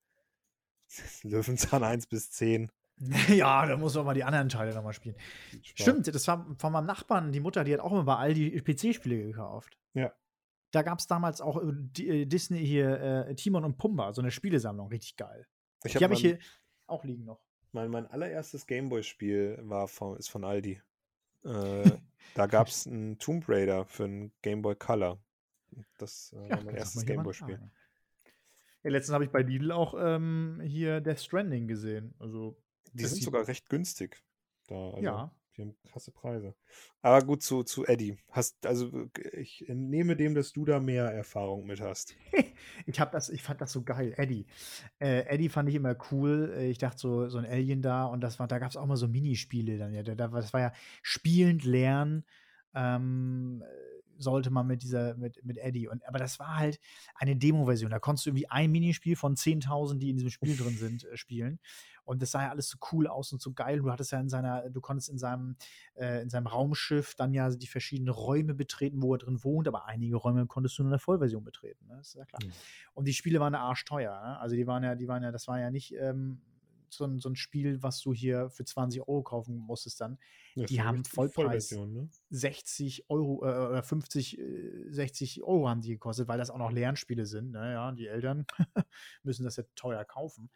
[1.23, 2.71] Löwenzahn 1 bis 10.
[3.28, 5.15] ja, da muss man mal die anderen Teile nochmal spielen.
[5.63, 9.17] Stimmt, das war von meinem Nachbarn, die Mutter, die hat auch immer bei Aldi PC-Spiele
[9.17, 9.78] gekauft.
[9.93, 10.13] Ja.
[10.73, 14.31] Da gab es damals auch äh, äh, Disney hier äh, Timon und Pumba, so eine
[14.31, 15.45] Spielesammlung, richtig geil.
[15.83, 16.39] Ich Die habe habe ich hier
[16.88, 17.45] auch liegen noch.
[17.73, 20.81] mein, mein allererstes Gameboy-Spiel war von, ist von Aldi.
[21.45, 21.91] Äh,
[22.33, 25.19] da gab es einen Tomb Raider für einen Gameboy Color.
[25.99, 27.59] Das äh, war mein erstes Gameboy-Spiel.
[28.83, 32.15] Ja, letztens habe ich bei Lidl auch ähm, hier Death Stranding gesehen.
[32.17, 32.57] Also,
[32.93, 34.23] Die sind sogar recht günstig.
[34.67, 35.36] Da, also, ja.
[35.56, 36.56] Die haben krasse Preise.
[37.02, 38.18] Aber gut, zu, zu Eddie.
[38.32, 42.16] Hast, also ich nehme dem, dass du da mehr Erfahrung mit hast.
[42.86, 44.46] Ich, hab das, ich fand das so geil, Eddie.
[45.00, 46.54] Äh, Eddie fand ich immer cool.
[46.56, 48.86] Äh, Ich dachte so, so ein Alien da und das war, da gab es auch
[48.86, 50.04] mal so Minispiele dann ja.
[50.04, 52.26] Da, da, das war ja spielend lernen.
[52.76, 53.63] Ähm,
[54.23, 55.88] sollte man mit dieser, mit, mit Eddie.
[55.88, 56.79] Und, aber das war halt
[57.15, 57.91] eine Demo-Version.
[57.91, 61.17] Da konntest du irgendwie ein Minispiel von 10.000, die in diesem Spiel drin sind, äh,
[61.17, 61.59] spielen.
[62.05, 63.77] Und das sah ja alles so cool aus und so geil.
[63.77, 65.55] Du hattest ja in seiner, du konntest in seinem,
[65.95, 69.86] äh, in seinem Raumschiff dann ja die verschiedenen Räume betreten, wo er drin wohnt, aber
[69.86, 71.88] einige Räume konntest du nur in der Vollversion betreten.
[71.88, 71.95] Ne?
[71.97, 72.41] Das ist ja klar.
[72.43, 72.51] Mhm.
[72.93, 74.12] Und die Spiele waren arschteuer.
[74.21, 74.39] Ne?
[74.39, 76.41] Also die waren ja, die waren ja, das war ja nicht ähm,
[76.95, 80.17] so, ein, so ein Spiel, was du hier für 20 Euro kaufen musstest dann.
[80.56, 81.71] Ja, Die haben Vollpreis.
[81.71, 82.10] Ne?
[82.29, 86.71] 60 Euro äh, oder 50, äh, 60 Euro haben die gekostet, weil das auch noch
[86.71, 87.51] Lernspiele sind.
[87.51, 87.73] Ne?
[87.73, 88.45] Ja, die Eltern
[89.23, 90.49] müssen das ja teuer kaufen.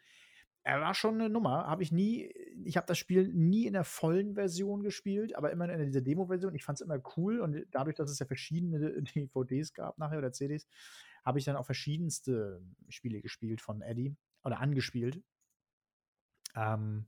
[0.68, 1.66] Er war schon eine Nummer.
[1.66, 2.30] Habe ich nie,
[2.64, 6.54] ich habe das Spiel nie in der vollen Version gespielt, aber immer in dieser Demo-Version.
[6.54, 10.32] Ich fand es immer cool und dadurch, dass es ja verschiedene DVDs gab nachher oder
[10.32, 10.66] CDs,
[11.24, 15.22] habe ich dann auch verschiedenste Spiele gespielt von Eddie oder angespielt.
[16.58, 17.06] Ähm,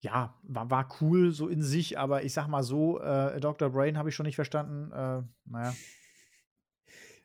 [0.00, 3.70] ja, war, war cool so in sich, aber ich sag mal so, äh, Dr.
[3.70, 4.92] Brain habe ich schon nicht verstanden.
[4.92, 5.74] Äh, naja.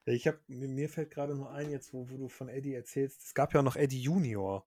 [0.05, 2.75] Ja, ich habe mir mir fällt gerade nur ein, jetzt wo, wo du von Eddie
[2.75, 4.65] erzählst, es gab ja auch noch Eddie Junior.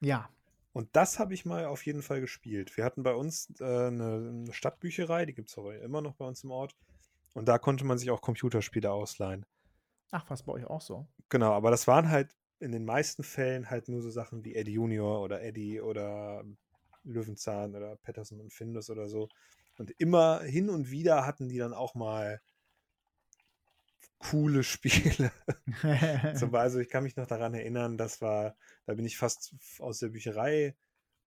[0.00, 0.28] Ja.
[0.72, 2.76] Und das habe ich mal auf jeden Fall gespielt.
[2.76, 6.26] Wir hatten bei uns äh, eine, eine Stadtbücherei, die gibt es aber immer noch bei
[6.26, 6.74] uns im Ort.
[7.32, 9.46] Und da konnte man sich auch Computerspiele ausleihen.
[10.10, 11.06] Ach, was bei euch auch so?
[11.28, 12.34] Genau, aber das waren halt
[12.64, 16.44] in den meisten Fällen halt nur so Sachen wie Eddie Junior oder Eddie oder
[17.04, 19.28] Löwenzahn oder Patterson und Findus oder so.
[19.78, 22.40] Und immer hin und wieder hatten die dann auch mal
[24.18, 25.30] coole Spiele.
[26.36, 29.54] Zum Beispiel, also ich kann mich noch daran erinnern, das war, da bin ich fast
[29.78, 30.74] aus der Bücherei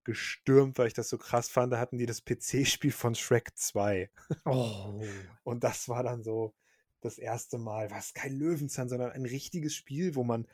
[0.04, 1.74] gestürmt, weil ich das so krass fand.
[1.74, 4.10] Da hatten die das PC-Spiel von Shrek 2.
[4.46, 5.04] oh.
[5.44, 6.56] Und das war dann so
[7.02, 10.48] das erste Mal, was kein Löwenzahn, sondern ein richtiges Spiel, wo man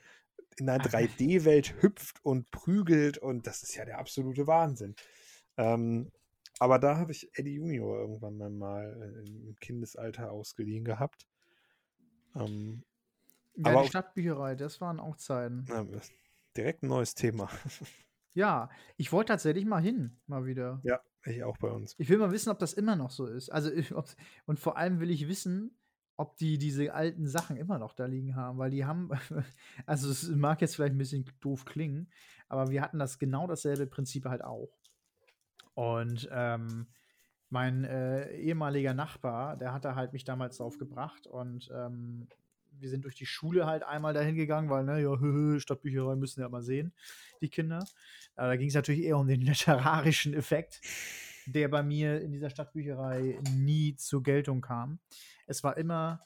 [0.60, 4.96] in einer 3D-Welt hüpft und prügelt und das ist ja der absolute Wahnsinn.
[5.58, 6.12] Ähm,
[6.60, 11.28] aber da habe ich Eddie Junior irgendwann mal äh, im Kindesalter ausgeliehen gehabt.
[12.36, 12.84] Ähm,
[13.56, 15.66] Ja, Aber die Stadtbücherei, das waren auch Zeiten.
[15.68, 15.86] na,
[16.58, 17.50] direkt ein neues Thema.
[18.34, 20.80] Ja, ich wollte tatsächlich mal hin, mal wieder.
[20.84, 21.94] ja, ich auch bei uns.
[22.00, 23.50] Ich will mal wissen, ob das immer noch so ist.
[23.50, 23.94] Also, ich-
[24.46, 25.78] und vor allem will ich wissen,
[26.16, 29.10] ob die diese alten Sachen immer noch da liegen haben, weil die haben,
[29.86, 32.10] also es mag jetzt vielleicht ein bisschen doof klingen,
[32.48, 34.70] aber wir hatten das genau dasselbe Prinzip halt auch.
[35.74, 36.88] Und ähm,
[37.50, 42.28] mein äh, ehemaliger Nachbar, der hat da halt mich damals drauf gebracht und ähm,
[42.80, 46.50] wir sind durch die Schule halt einmal dahin gegangen, weil, ne, ja, Stadtbücherei müssen ja
[46.50, 46.94] mal sehen,
[47.42, 47.86] die Kinder.
[48.36, 50.82] Aber da ging es natürlich eher um den literarischen Effekt,
[51.46, 55.00] der bei mir in dieser Stadtbücherei nie zur Geltung kam.
[55.48, 56.20] Es war immer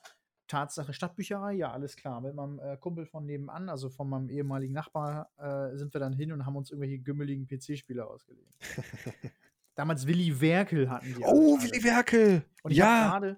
[0.47, 2.21] Tatsache Stadtbücherei, ja, alles klar.
[2.21, 6.13] Mit meinem äh, Kumpel von nebenan, also von meinem ehemaligen Nachbar, äh, sind wir dann
[6.13, 8.49] hin und haben uns irgendwelche gümmeligen PC-Spiele ausgeliehen.
[9.75, 11.23] Damals Willy Werkel hatten die.
[11.23, 11.59] Oh.
[11.61, 12.43] Willi Werkel!
[12.63, 13.11] Und ich ja!
[13.11, 13.37] habe gerade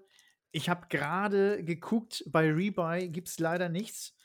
[0.52, 4.16] ich habe gerade geguckt, bei Rebuy gibt es leider nichts.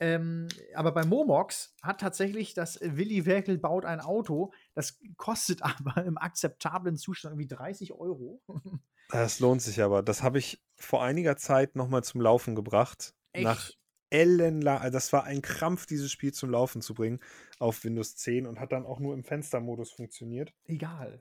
[0.00, 4.52] Ähm, aber bei Momox hat tatsächlich das äh, Willy Werkel baut ein Auto.
[4.74, 8.42] Das kostet aber im akzeptablen Zustand irgendwie 30 Euro.
[9.10, 10.02] Das lohnt sich aber.
[10.02, 13.14] Das habe ich vor einiger Zeit nochmal zum Laufen gebracht.
[13.36, 13.78] Nach Echt?
[14.08, 14.78] ellenlang.
[14.78, 17.20] Also das war ein Krampf, dieses Spiel zum Laufen zu bringen
[17.58, 20.54] auf Windows 10 und hat dann auch nur im Fenstermodus funktioniert.
[20.64, 21.20] Egal.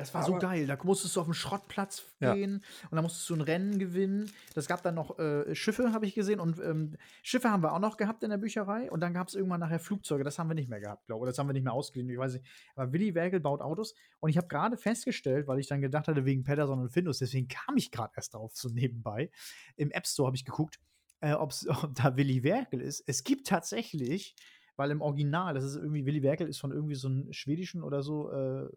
[0.00, 0.66] Das war so Aber- geil.
[0.66, 2.34] Da musstest du auf den Schrottplatz Ja.
[2.34, 4.30] gehen und da musstest du ein Rennen gewinnen.
[4.54, 6.40] Das gab dann noch äh, Schiffe, habe ich gesehen.
[6.40, 8.90] Und ähm, Schiffe haben wir auch noch gehabt in der Bücherei.
[8.90, 10.24] Und dann gab es irgendwann nachher Flugzeuge.
[10.24, 11.22] Das haben wir nicht mehr gehabt, glaube ich.
[11.22, 12.10] Oder das haben wir nicht mehr ausgeliehen.
[12.10, 12.46] Ich weiß nicht.
[12.74, 13.94] Aber Willy Wergel baut Autos.
[14.20, 17.48] Und ich habe gerade festgestellt, weil ich dann gedacht hatte, wegen Patterson und Findus, deswegen
[17.48, 19.30] kam ich gerade erst drauf so nebenbei.
[19.76, 20.80] Im App Store habe ich geguckt,
[21.20, 23.04] äh, ob's, ob da Willy Werkel ist.
[23.06, 24.34] Es gibt tatsächlich,
[24.76, 28.02] weil im Original, das ist irgendwie, Willy Werkel ist von irgendwie so einem schwedischen oder
[28.02, 28.68] so äh,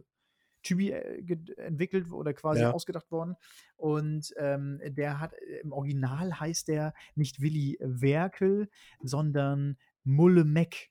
[0.64, 2.72] Tybi äh, entwickelt oder quasi ja.
[2.72, 3.36] ausgedacht worden.
[3.76, 8.70] Und ähm, der hat im Original heißt der nicht Willi Werkel,
[9.02, 10.90] sondern Mulle Meck.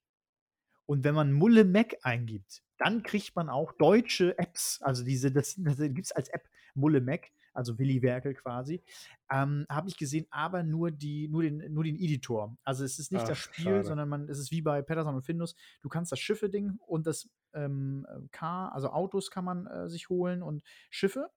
[0.87, 4.81] Und wenn man Mulle Mac eingibt, dann kriegt man auch deutsche Apps.
[4.83, 8.83] Also diese, das, das gibt es als App Mulle Mac, also Willi Werkel quasi.
[9.31, 12.57] Ähm, Habe ich gesehen, aber nur, die, nur, den, nur den Editor.
[12.65, 13.85] Also es ist nicht Ach, das Spiel, schade.
[13.85, 15.55] sondern man, es ist wie bei Patterson und Findus.
[15.81, 20.43] Du kannst das Schiffe-Ding und das ähm, Car, also Autos kann man äh, sich holen
[20.43, 21.31] und Schiffe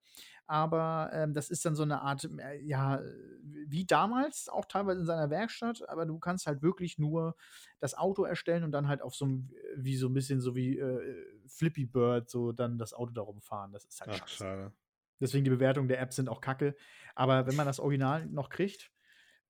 [0.47, 3.01] aber ähm, das ist dann so eine Art, äh, ja,
[3.41, 7.35] wie damals, auch teilweise in seiner Werkstatt, aber du kannst halt wirklich nur
[7.79, 10.77] das Auto erstellen und dann halt auf so einem, wie so ein bisschen so wie
[10.77, 13.71] äh, Flippy Bird, so dann das Auto darum fahren.
[13.71, 14.71] Das ist halt Ach, schade.
[15.19, 16.75] Deswegen die Bewertungen der App sind auch kacke.
[17.15, 18.91] Aber wenn man das Original noch kriegt,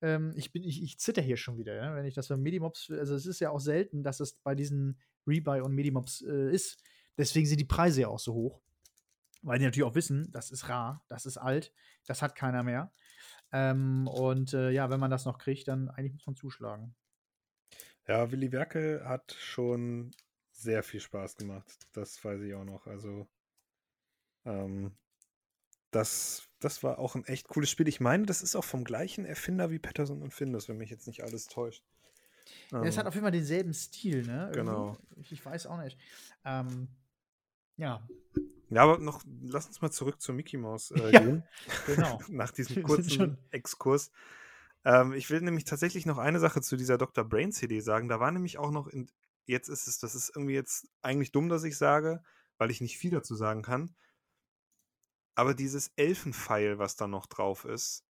[0.02, 1.94] ähm, ich bin, ich, ich zitter hier schon wieder, ja?
[1.94, 5.00] wenn ich das bei Medimobs, also es ist ja auch selten, dass es bei diesen
[5.26, 6.82] Rebuy und Medimobs äh, ist.
[7.18, 8.62] Deswegen sind die Preise ja auch so hoch
[9.46, 11.72] weil die natürlich auch wissen, das ist rar, das ist alt,
[12.06, 12.90] das hat keiner mehr.
[13.52, 16.96] Ähm, und äh, ja, wenn man das noch kriegt, dann eigentlich muss man zuschlagen.
[18.08, 20.10] Ja, Willi Werke hat schon
[20.50, 21.86] sehr viel Spaß gemacht.
[21.92, 22.86] Das weiß ich auch noch.
[22.86, 23.28] Also,
[24.44, 24.96] ähm,
[25.96, 27.88] das, das war auch ein echt cooles Spiel.
[27.88, 31.06] Ich meine, das ist auch vom gleichen Erfinder wie Patterson und Findus, wenn mich jetzt
[31.06, 31.82] nicht alles täuscht.
[32.70, 33.08] Ja, es hat ähm.
[33.08, 34.50] auf jeden Fall denselben Stil, ne?
[34.54, 34.96] Genau.
[35.16, 35.98] Ich, ich, weiß auch nicht.
[36.44, 36.88] Ähm,
[37.76, 38.06] ja,
[38.68, 41.44] ja, aber noch, lass uns mal zurück zur Mickey Mouse äh, ja, gehen.
[41.86, 42.20] Genau.
[42.28, 44.10] Nach diesem kurzen Exkurs.
[44.84, 47.24] Ähm, ich will nämlich tatsächlich noch eine Sache zu dieser Dr.
[47.24, 48.08] Brain CD sagen.
[48.08, 49.08] Da war nämlich auch noch, in,
[49.46, 52.22] jetzt ist es, das ist irgendwie jetzt eigentlich dumm, dass ich sage,
[52.58, 53.94] weil ich nicht viel dazu sagen kann.
[55.36, 58.04] Aber dieses Elfenpfeil, was da noch drauf ist,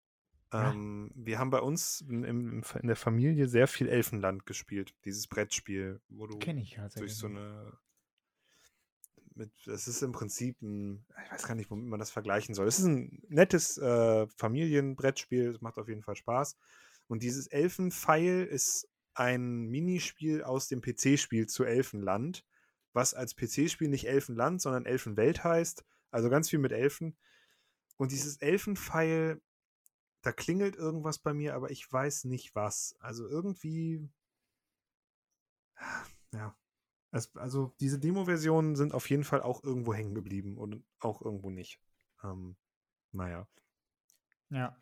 [0.53, 1.27] ähm, ja.
[1.27, 4.95] wir haben bei uns in, in, in, der Familie sehr viel Elfenland gespielt.
[5.05, 6.39] Dieses Brettspiel, wo du
[6.97, 7.77] durch so eine
[9.37, 12.67] mit, das ist im Prinzip ein, ich weiß gar nicht, womit man das vergleichen soll.
[12.67, 16.57] Es ist ein nettes äh, Familienbrettspiel, es macht auf jeden Fall Spaß.
[17.07, 22.45] Und dieses Elfenpfeil ist ein Minispiel aus dem PC-Spiel zu Elfenland,
[22.93, 25.85] was als PC-Spiel nicht Elfenland, sondern Elfenwelt heißt.
[26.11, 27.17] Also ganz viel mit Elfen.
[27.97, 29.41] Und dieses Elfenpfeil,
[30.23, 32.97] da klingelt irgendwas bei mir, aber ich weiß nicht was.
[32.99, 34.09] Also irgendwie,
[36.33, 36.57] ja,
[37.35, 41.81] also diese Demo-Versionen sind auf jeden Fall auch irgendwo hängen geblieben und auch irgendwo nicht.
[42.23, 42.57] Ähm,
[43.13, 43.49] naja.
[44.51, 44.77] Ja.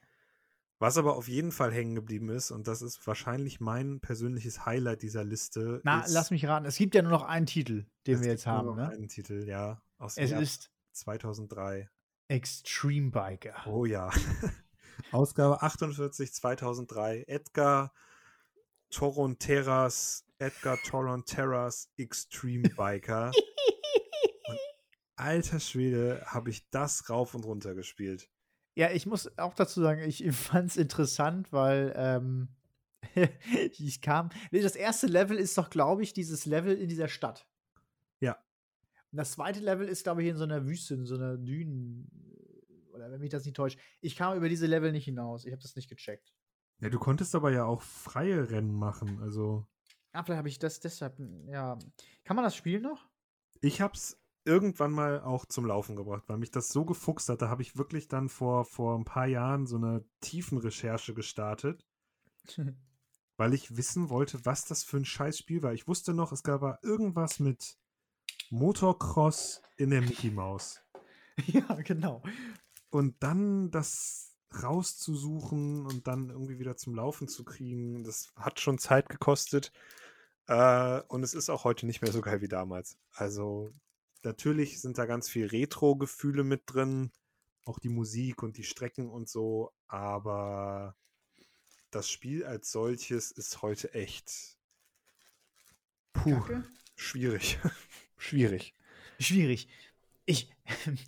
[0.78, 5.02] Was aber auf jeden Fall hängen geblieben ist, und das ist wahrscheinlich mein persönliches Highlight
[5.02, 5.80] dieser Liste.
[5.84, 6.66] Na, lass mich raten.
[6.66, 8.66] Es gibt ja nur noch einen Titel, den wir jetzt haben.
[8.66, 8.94] Nur noch ne?
[8.94, 9.80] einen Titel, ja.
[9.98, 11.88] Aus es ist 2003.
[12.28, 13.54] Extreme Biker.
[13.66, 14.10] Oh ja.
[15.12, 17.24] Ausgabe 48 2003.
[17.26, 17.92] Edgar
[18.90, 23.30] Toronteras Edgar Toronteras Extreme Biker.
[24.48, 24.58] und
[25.16, 28.28] alter Schwede, habe ich das rauf und runter gespielt.
[28.76, 32.48] Ja, ich muss auch dazu sagen, ich fand es interessant, weil ähm,
[33.78, 34.30] ich kam.
[34.50, 37.46] Nee, das erste Level ist doch, glaube ich, dieses Level in dieser Stadt.
[39.14, 42.10] Und das zweite Level ist, glaube ich, in so einer Wüste, in so einer Dünen.
[42.92, 43.78] Oder wenn mich das nicht täuscht.
[44.00, 45.44] Ich kam über diese Level nicht hinaus.
[45.44, 46.34] Ich habe das nicht gecheckt.
[46.80, 49.68] Ja, du konntest aber ja auch freie Rennen machen, also.
[50.10, 51.78] Ah, vielleicht habe ich das deshalb, ja.
[52.24, 53.08] Kann man das Spiel noch?
[53.60, 57.40] Ich habe es irgendwann mal auch zum Laufen gebracht, weil mich das so gefuchst hat.
[57.40, 61.86] Da habe ich wirklich dann vor, vor ein paar Jahren so eine Tiefenrecherche gestartet,
[63.36, 65.72] weil ich wissen wollte, was das für ein Scheißspiel war.
[65.72, 67.78] Ich wusste noch, es gab irgendwas mit
[68.54, 70.80] Motocross in der Mickey Maus.
[71.48, 72.22] Ja, genau.
[72.90, 78.78] Und dann das rauszusuchen und dann irgendwie wieder zum Laufen zu kriegen, das hat schon
[78.78, 79.72] Zeit gekostet.
[80.46, 82.96] Äh, und es ist auch heute nicht mehr so geil wie damals.
[83.10, 83.72] Also
[84.22, 87.10] natürlich sind da ganz viel Retro-Gefühle mit drin,
[87.64, 90.94] auch die Musik und die Strecken und so, aber
[91.90, 94.56] das Spiel als solches ist heute echt
[96.12, 96.44] puh,
[96.94, 97.58] schwierig.
[98.24, 98.74] schwierig.
[99.18, 99.68] Schwierig.
[100.26, 100.50] Ich,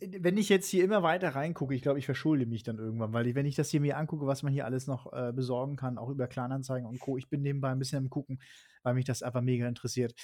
[0.00, 3.26] wenn ich jetzt hier immer weiter reingucke, ich glaube, ich verschulde mich dann irgendwann, weil
[3.26, 5.98] ich, wenn ich das hier mir angucke, was man hier alles noch äh, besorgen kann,
[5.98, 8.40] auch über Kleinanzeigen und Co., ich bin nebenbei ein bisschen am gucken,
[8.82, 10.14] weil mich das einfach mega interessiert.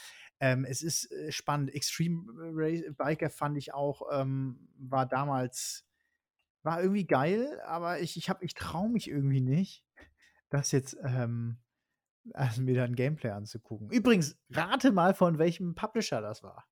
[0.41, 1.75] Ähm, es ist äh, spannend.
[1.75, 2.25] Extreme
[2.55, 5.87] Race Biker fand ich auch, ähm, war damals,
[6.63, 9.85] war irgendwie geil, aber ich, ich, ich traue mich irgendwie nicht,
[10.51, 11.59] das jetzt ähm,
[12.35, 13.91] also mir dann Gameplay anzugucken.
[13.91, 16.65] Übrigens, rate mal, von welchem Publisher das war.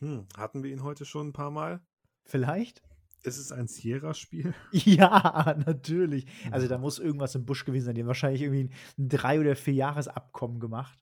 [0.00, 1.80] Hm, hatten wir ihn heute schon ein paar Mal?
[2.24, 2.82] Vielleicht?
[3.24, 4.52] Ist es ein Sierra-Spiel?
[4.72, 6.26] Ja, natürlich.
[6.50, 7.94] Also da muss irgendwas im Busch gewesen sein.
[7.94, 10.98] Die haben wahrscheinlich irgendwie ein drei- oder vier Jahres Abkommen gemacht.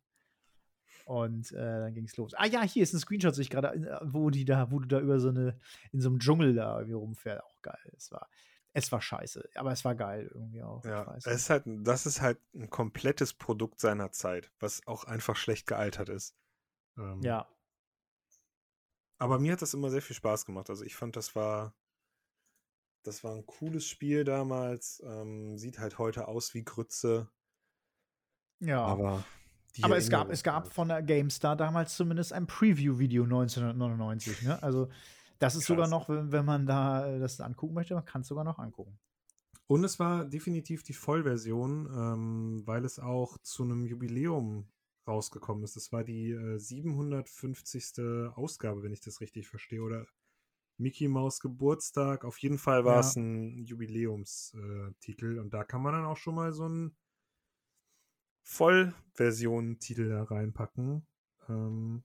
[1.07, 2.35] Und äh, dann ging es los.
[2.35, 5.01] Ah ja, hier ist ein Screenshot, ich gerade, äh, wo die da, wo du da
[5.01, 5.59] über so eine,
[5.93, 7.43] in so einem Dschungel da irgendwie rumfährst.
[7.43, 7.93] Auch geil.
[7.97, 8.29] Es war,
[8.73, 10.85] es war scheiße, aber es war geil irgendwie auch.
[10.85, 15.37] Ja, es ist halt, das ist halt ein komplettes Produkt seiner Zeit, was auch einfach
[15.37, 16.37] schlecht gealtert ist.
[16.97, 17.49] Ähm, ja.
[19.19, 20.71] Aber mir hat das immer sehr viel Spaß gemacht.
[20.71, 21.75] Also ich fand, das war,
[23.03, 25.03] das war ein cooles Spiel damals.
[25.05, 27.29] Ähm, sieht halt heute aus wie Grütze.
[28.61, 28.85] Ja.
[28.85, 29.25] Aber,
[29.83, 34.43] aber es gab, es gab von der GameStar damals zumindest ein Preview-Video 1999.
[34.43, 34.63] Ne?
[34.63, 34.89] Also
[35.41, 35.67] das ist Krass.
[35.67, 38.59] sogar noch, wenn, wenn man da äh, das angucken möchte, man kann es sogar noch
[38.59, 38.99] angucken.
[39.67, 44.69] Und es war definitiv die Vollversion, ähm, weil es auch zu einem Jubiläum
[45.07, 45.77] rausgekommen ist.
[45.77, 48.33] Das war die äh, 750.
[48.35, 50.07] Ausgabe, wenn ich das richtig verstehe, oder
[50.77, 52.25] Mickey Maus Geburtstag.
[52.25, 53.01] Auf jeden Fall war ja.
[53.01, 56.97] es ein Jubiläumstitel äh, und da kann man dann auch schon mal so einen
[58.43, 61.07] Vollversion-Titel da reinpacken.
[61.49, 62.03] Ähm,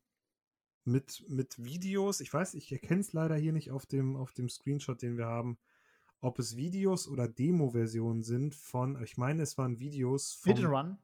[0.86, 2.22] mit, mit Videos.
[2.22, 5.26] Ich weiß, ich erkenne es leider hier nicht auf dem, auf dem Screenshot, den wir
[5.26, 5.58] haben,
[6.22, 10.56] ob es Videos oder Demo-Versionen sind von, ich meine, es waren Videos von.
[10.56, 10.98] Hit and Run.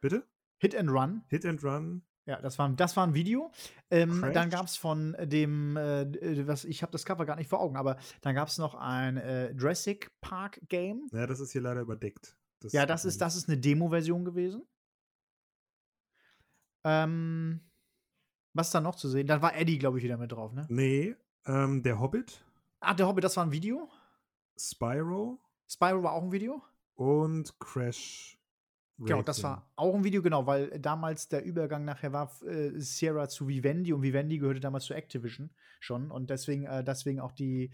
[0.00, 0.26] Bitte?
[0.58, 1.22] Hit and Run.
[1.28, 2.02] Hit and Run.
[2.26, 3.50] Ja, das war, das war ein Video.
[3.90, 7.60] Ähm, dann gab es von dem, äh, was ich habe das Cover gar nicht vor
[7.60, 11.08] Augen, aber dann gab es noch ein äh, Jurassic Park Game.
[11.10, 12.36] Ja, das ist hier leider überdeckt.
[12.60, 14.62] Das ja, das ist, das ist eine Demo-Version gewesen.
[16.84, 17.60] Ähm,
[18.58, 19.26] was da noch zu sehen?
[19.26, 20.66] Dann war Eddie, glaube ich, wieder mit drauf, ne?
[20.68, 22.44] Nee, ähm, der Hobbit.
[22.80, 23.88] Ah, der Hobbit, das war ein Video?
[24.58, 25.38] Spyro.
[25.66, 26.62] Spyro war auch ein Video?
[26.94, 28.38] Und Crash
[29.00, 33.28] Genau, das war auch ein Video, genau, weil damals der Übergang nachher war äh, Sierra
[33.28, 37.70] zu Vivendi und Vivendi gehörte damals zu Activision schon und deswegen, äh, deswegen auch die,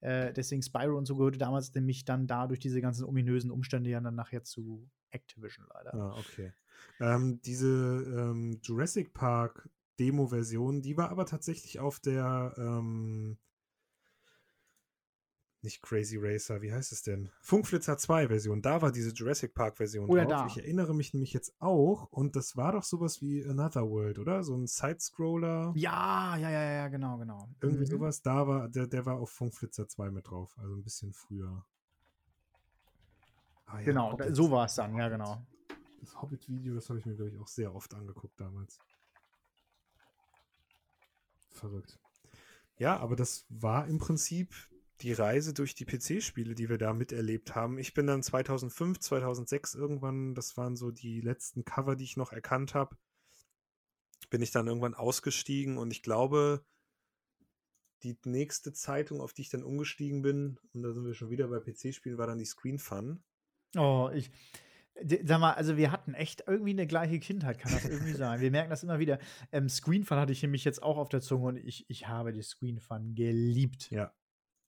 [0.00, 3.88] äh, deswegen Spyro und so gehörte damals nämlich dann da durch diese ganzen ominösen Umstände
[3.88, 5.94] ja dann nachher zu Activision leider.
[5.94, 6.52] Ah, okay.
[7.00, 13.38] Ähm, diese ähm, Jurassic Park Demo-Version, die war aber tatsächlich auf der ähm,
[15.66, 17.28] nicht Crazy Racer, wie heißt es denn?
[17.40, 18.62] Funkflitzer 2 Version.
[18.62, 20.52] Da war diese Jurassic Park Version ja, drauf.
[20.52, 24.44] Ich erinnere mich nämlich jetzt auch und das war doch sowas wie Another World, oder?
[24.44, 25.72] So ein Sidescroller.
[25.74, 27.48] Ja, ja, ja, ja, genau, genau.
[27.60, 27.90] Irgendwie mhm.
[27.90, 28.22] sowas.
[28.22, 31.64] Da war, der, der war auf Funkflitzer 2 mit drauf, also ein bisschen früher.
[33.66, 34.36] Ah, ja, genau, Hobbit.
[34.36, 35.44] so war es dann, ja, genau.
[36.00, 38.78] Das Hobbit-Video, das habe ich mir, glaube ich, auch sehr oft angeguckt damals.
[41.56, 41.98] Verrückt.
[42.78, 44.54] Ja, aber das war im Prinzip
[45.00, 47.78] die Reise durch die PC-Spiele, die wir da miterlebt haben.
[47.78, 52.32] Ich bin dann 2005, 2006 irgendwann, das waren so die letzten Cover, die ich noch
[52.32, 52.96] erkannt habe,
[54.30, 56.64] bin ich dann irgendwann ausgestiegen und ich glaube,
[58.02, 61.48] die nächste Zeitung, auf die ich dann umgestiegen bin, und da sind wir schon wieder
[61.48, 63.22] bei PC-Spielen, war dann die Screen Fun.
[63.76, 64.30] Oh, ich,
[65.24, 68.40] Sag mal, also wir hatten echt irgendwie eine gleiche Kindheit, kann das irgendwie sein.
[68.40, 69.18] Wir merken das immer wieder.
[69.52, 72.32] Ähm, Screen Fun hatte ich nämlich jetzt auch auf der Zunge und ich, ich habe
[72.32, 73.90] die Screen Fun geliebt.
[73.90, 74.14] Ja,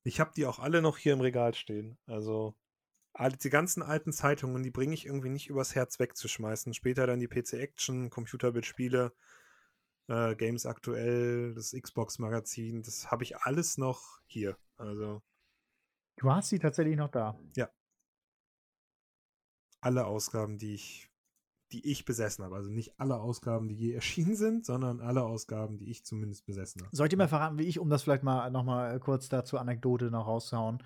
[0.04, 1.98] ich habe die auch alle noch hier im Regal stehen.
[2.06, 2.54] Also
[3.42, 6.72] die ganzen alten Zeitungen, die bringe ich irgendwie nicht übers Herz wegzuschmeißen.
[6.72, 9.12] Später dann die PC Action, Computerbit-Spiele,
[10.08, 14.56] äh, Games aktuell, das Xbox-Magazin, das habe ich alles noch hier.
[14.76, 15.22] Also.
[16.16, 17.38] Du hast sie tatsächlich noch da.
[17.56, 17.68] Ja.
[19.80, 21.08] Alle Ausgaben, die ich
[21.72, 22.56] die ich besessen habe.
[22.56, 26.82] Also nicht alle Ausgaben, die je erschienen sind, sondern alle Ausgaben, die ich zumindest besessen
[26.82, 26.94] habe.
[26.96, 29.58] Soll ich dir mal verraten, wie ich, um das vielleicht mal noch mal kurz dazu
[29.58, 30.82] Anekdote noch rauszuhauen,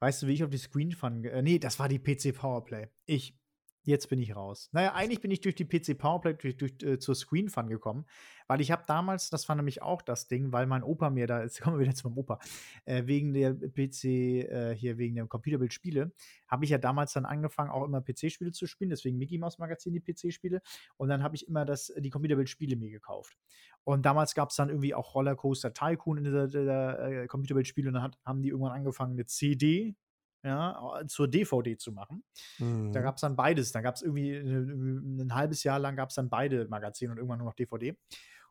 [0.00, 1.26] weißt du, wie ich auf die Screen fand?
[1.26, 2.88] Äh, nee, das war die PC Powerplay.
[3.06, 3.39] Ich
[3.82, 4.68] Jetzt bin ich raus.
[4.72, 8.04] Naja, eigentlich bin ich durch die PC Powerplay durch, durch, äh, zur Screen Fun gekommen,
[8.46, 11.42] weil ich habe damals, das war nämlich auch das Ding, weil mein Opa mir da,
[11.42, 12.38] jetzt kommen wir wieder zu meinem Opa,
[12.84, 16.12] äh, wegen der PC, äh, hier wegen dem Computerbild-Spiele,
[16.46, 19.94] habe ich ja damals dann angefangen, auch immer PC-Spiele zu spielen, deswegen Mickey Mouse Magazin,
[19.94, 20.60] die PC-Spiele.
[20.98, 23.38] Und dann habe ich immer das, die Computerbild-Spiele mir gekauft.
[23.84, 27.88] Und damals gab es dann irgendwie auch Rollercoaster Tycoon in der, der, der äh, Computerbild-Spiele
[27.88, 29.96] und dann hat, haben die irgendwann angefangen, eine CD
[30.42, 32.24] ja, zur DVD zu machen.
[32.58, 32.92] Mhm.
[32.92, 33.72] Da gab es dann beides.
[33.72, 37.18] Da gab es irgendwie ein, ein, halbes Jahr lang gab es dann beide Magazine und
[37.18, 37.96] irgendwann nur noch DVD.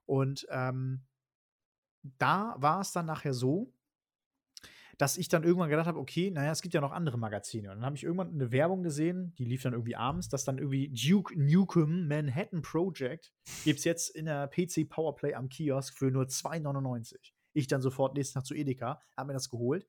[0.06, 1.06] Und ähm,
[2.18, 3.74] da war es dann nachher so,
[5.00, 7.70] dass ich dann irgendwann gedacht habe, okay, naja, es gibt ja noch andere Magazine.
[7.70, 10.58] Und dann habe ich irgendwann eine Werbung gesehen, die lief dann irgendwie abends, dass dann
[10.58, 13.32] irgendwie Duke Nukem Manhattan Project
[13.64, 17.16] gibt es jetzt in der PC Powerplay am Kiosk für nur 2,99.
[17.54, 19.88] Ich dann sofort nächsten Tag zu Edeka, habe mir das geholt.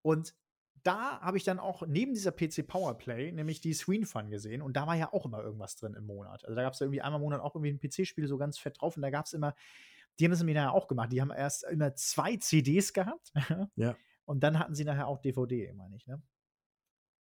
[0.00, 0.34] Und
[0.82, 4.76] da habe ich dann auch neben dieser PC Powerplay nämlich die Screen Fun gesehen und
[4.76, 6.44] da war ja auch immer irgendwas drin im Monat.
[6.44, 8.58] Also da gab es ja irgendwie einmal im Monat auch irgendwie ein PC-Spiel so ganz
[8.58, 9.54] fett drauf und da gab es immer,
[10.18, 13.32] die haben es mir nachher auch gemacht, die haben erst immer zwei CDs gehabt.
[13.76, 13.96] ja.
[14.24, 16.22] Und dann hatten sie nachher auch DVD, meine ich, ne?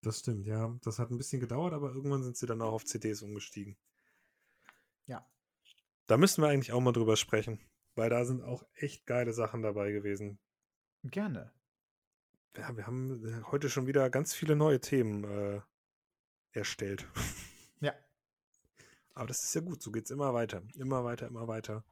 [0.02, 0.78] Das stimmt, ja.
[0.82, 3.78] Das hat ein bisschen gedauert, aber irgendwann sind sie dann auch auf CDs umgestiegen.
[5.08, 5.26] Ja.
[6.08, 7.60] Da müssen wir eigentlich auch mal drüber sprechen,
[7.96, 10.40] weil da sind auch echt geile Sachen dabei gewesen.
[11.04, 11.52] Gerne.
[12.58, 15.62] Ja, wir haben äh, heute schon wieder ganz viele neue Themen äh,
[16.52, 17.06] erstellt.
[17.82, 17.94] Ja.
[19.14, 20.62] Aber das ist ja gut, so geht es immer weiter.
[20.76, 21.86] Immer weiter, immer weiter.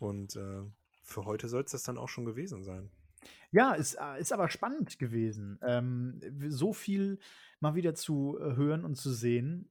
[0.00, 0.62] Und äh,
[1.04, 2.90] für heute soll es das dann auch schon gewesen sein.
[3.52, 5.60] Ja, ist, äh, ist aber spannend gewesen.
[5.62, 7.20] Ähm, so viel
[7.60, 9.70] mal wieder zu äh, hören und zu sehen.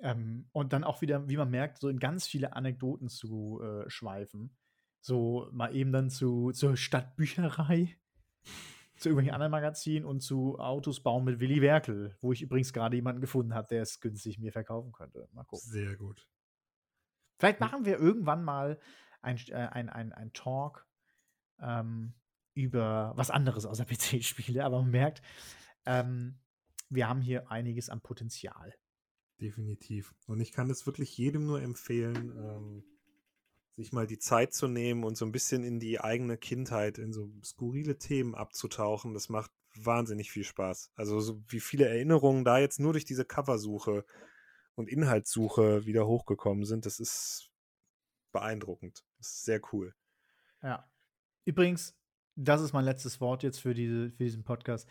[0.00, 3.88] Ähm, und dann auch wieder, wie man merkt, so in ganz viele Anekdoten zu äh,
[3.88, 4.54] schweifen.
[5.00, 7.96] So mal eben dann zu, zur Stadtbücherei,
[8.96, 12.96] zu irgendwelchen anderen Magazinen und zu Autos bauen mit Willi Werkel, wo ich übrigens gerade
[12.96, 15.28] jemanden gefunden habe, der es günstig mir verkaufen könnte.
[15.32, 15.68] Mal gucken.
[15.68, 16.28] Sehr gut.
[17.38, 18.78] Vielleicht machen wir irgendwann mal
[19.20, 20.86] ein, äh, ein, ein, ein Talk
[21.60, 22.14] ähm,
[22.54, 25.22] über was anderes außer PC-Spiele, aber man merkt,
[25.86, 26.38] ähm,
[26.88, 28.74] wir haben hier einiges an Potenzial.
[29.40, 30.14] Definitiv.
[30.26, 32.84] Und ich kann es wirklich jedem nur empfehlen, ähm,
[33.76, 37.12] sich mal die Zeit zu nehmen und so ein bisschen in die eigene Kindheit, in
[37.12, 39.14] so skurrile Themen abzutauchen.
[39.14, 40.92] Das macht wahnsinnig viel Spaß.
[40.94, 44.04] Also so wie viele Erinnerungen da jetzt nur durch diese Coversuche
[44.76, 47.50] und Inhaltssuche wieder hochgekommen sind, das ist
[48.32, 49.04] beeindruckend.
[49.18, 49.94] Das ist sehr cool.
[50.62, 50.88] Ja.
[51.44, 51.96] Übrigens,
[52.36, 54.88] das ist mein letztes Wort jetzt für, diese, für diesen Podcast.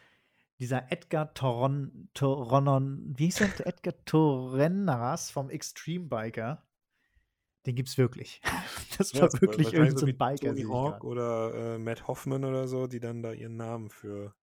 [0.59, 3.67] Dieser Edgar Toron, Toronon, wie hieß der?
[3.67, 6.63] Edgar Torrenras vom Extreme Biker.
[7.65, 8.41] Den gibt's wirklich.
[8.97, 10.47] Das war Ja, wirklich irgendein so wie Biker.
[10.49, 14.35] Tony Hawk oder äh, Matt Hoffman oder so, die dann da ihren Namen für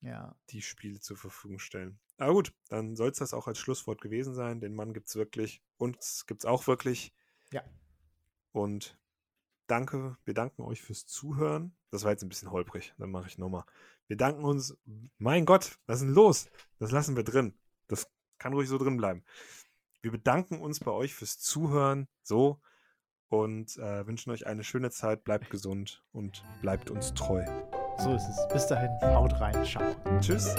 [0.00, 0.36] Ja.
[0.50, 1.98] die Spiele zur Verfügung stellen.
[2.18, 4.60] Aber gut, dann soll es das auch als Schlusswort gewesen sein.
[4.60, 5.60] Den Mann gibt es wirklich.
[5.76, 7.12] Uns gibt es auch wirklich.
[7.52, 7.64] Ja.
[8.52, 8.96] Und
[9.66, 11.74] danke, wir danken euch fürs Zuhören.
[11.90, 13.64] Das war jetzt ein bisschen holprig, dann mache ich nochmal.
[14.06, 14.76] Wir danken uns.
[15.18, 16.48] Mein Gott, was ist denn los?
[16.78, 17.54] Das lassen wir drin.
[17.88, 18.06] Das
[18.38, 19.24] kann ruhig so drin bleiben.
[20.04, 22.08] Wir bedanken uns bei euch fürs Zuhören.
[22.22, 22.60] So.
[23.28, 25.24] Und äh, wünschen euch eine schöne Zeit.
[25.24, 27.42] Bleibt gesund und bleibt uns treu.
[27.96, 28.48] So ist es.
[28.52, 29.64] Bis dahin, haut rein.
[29.64, 29.96] Ciao.
[30.20, 30.54] Tschüss.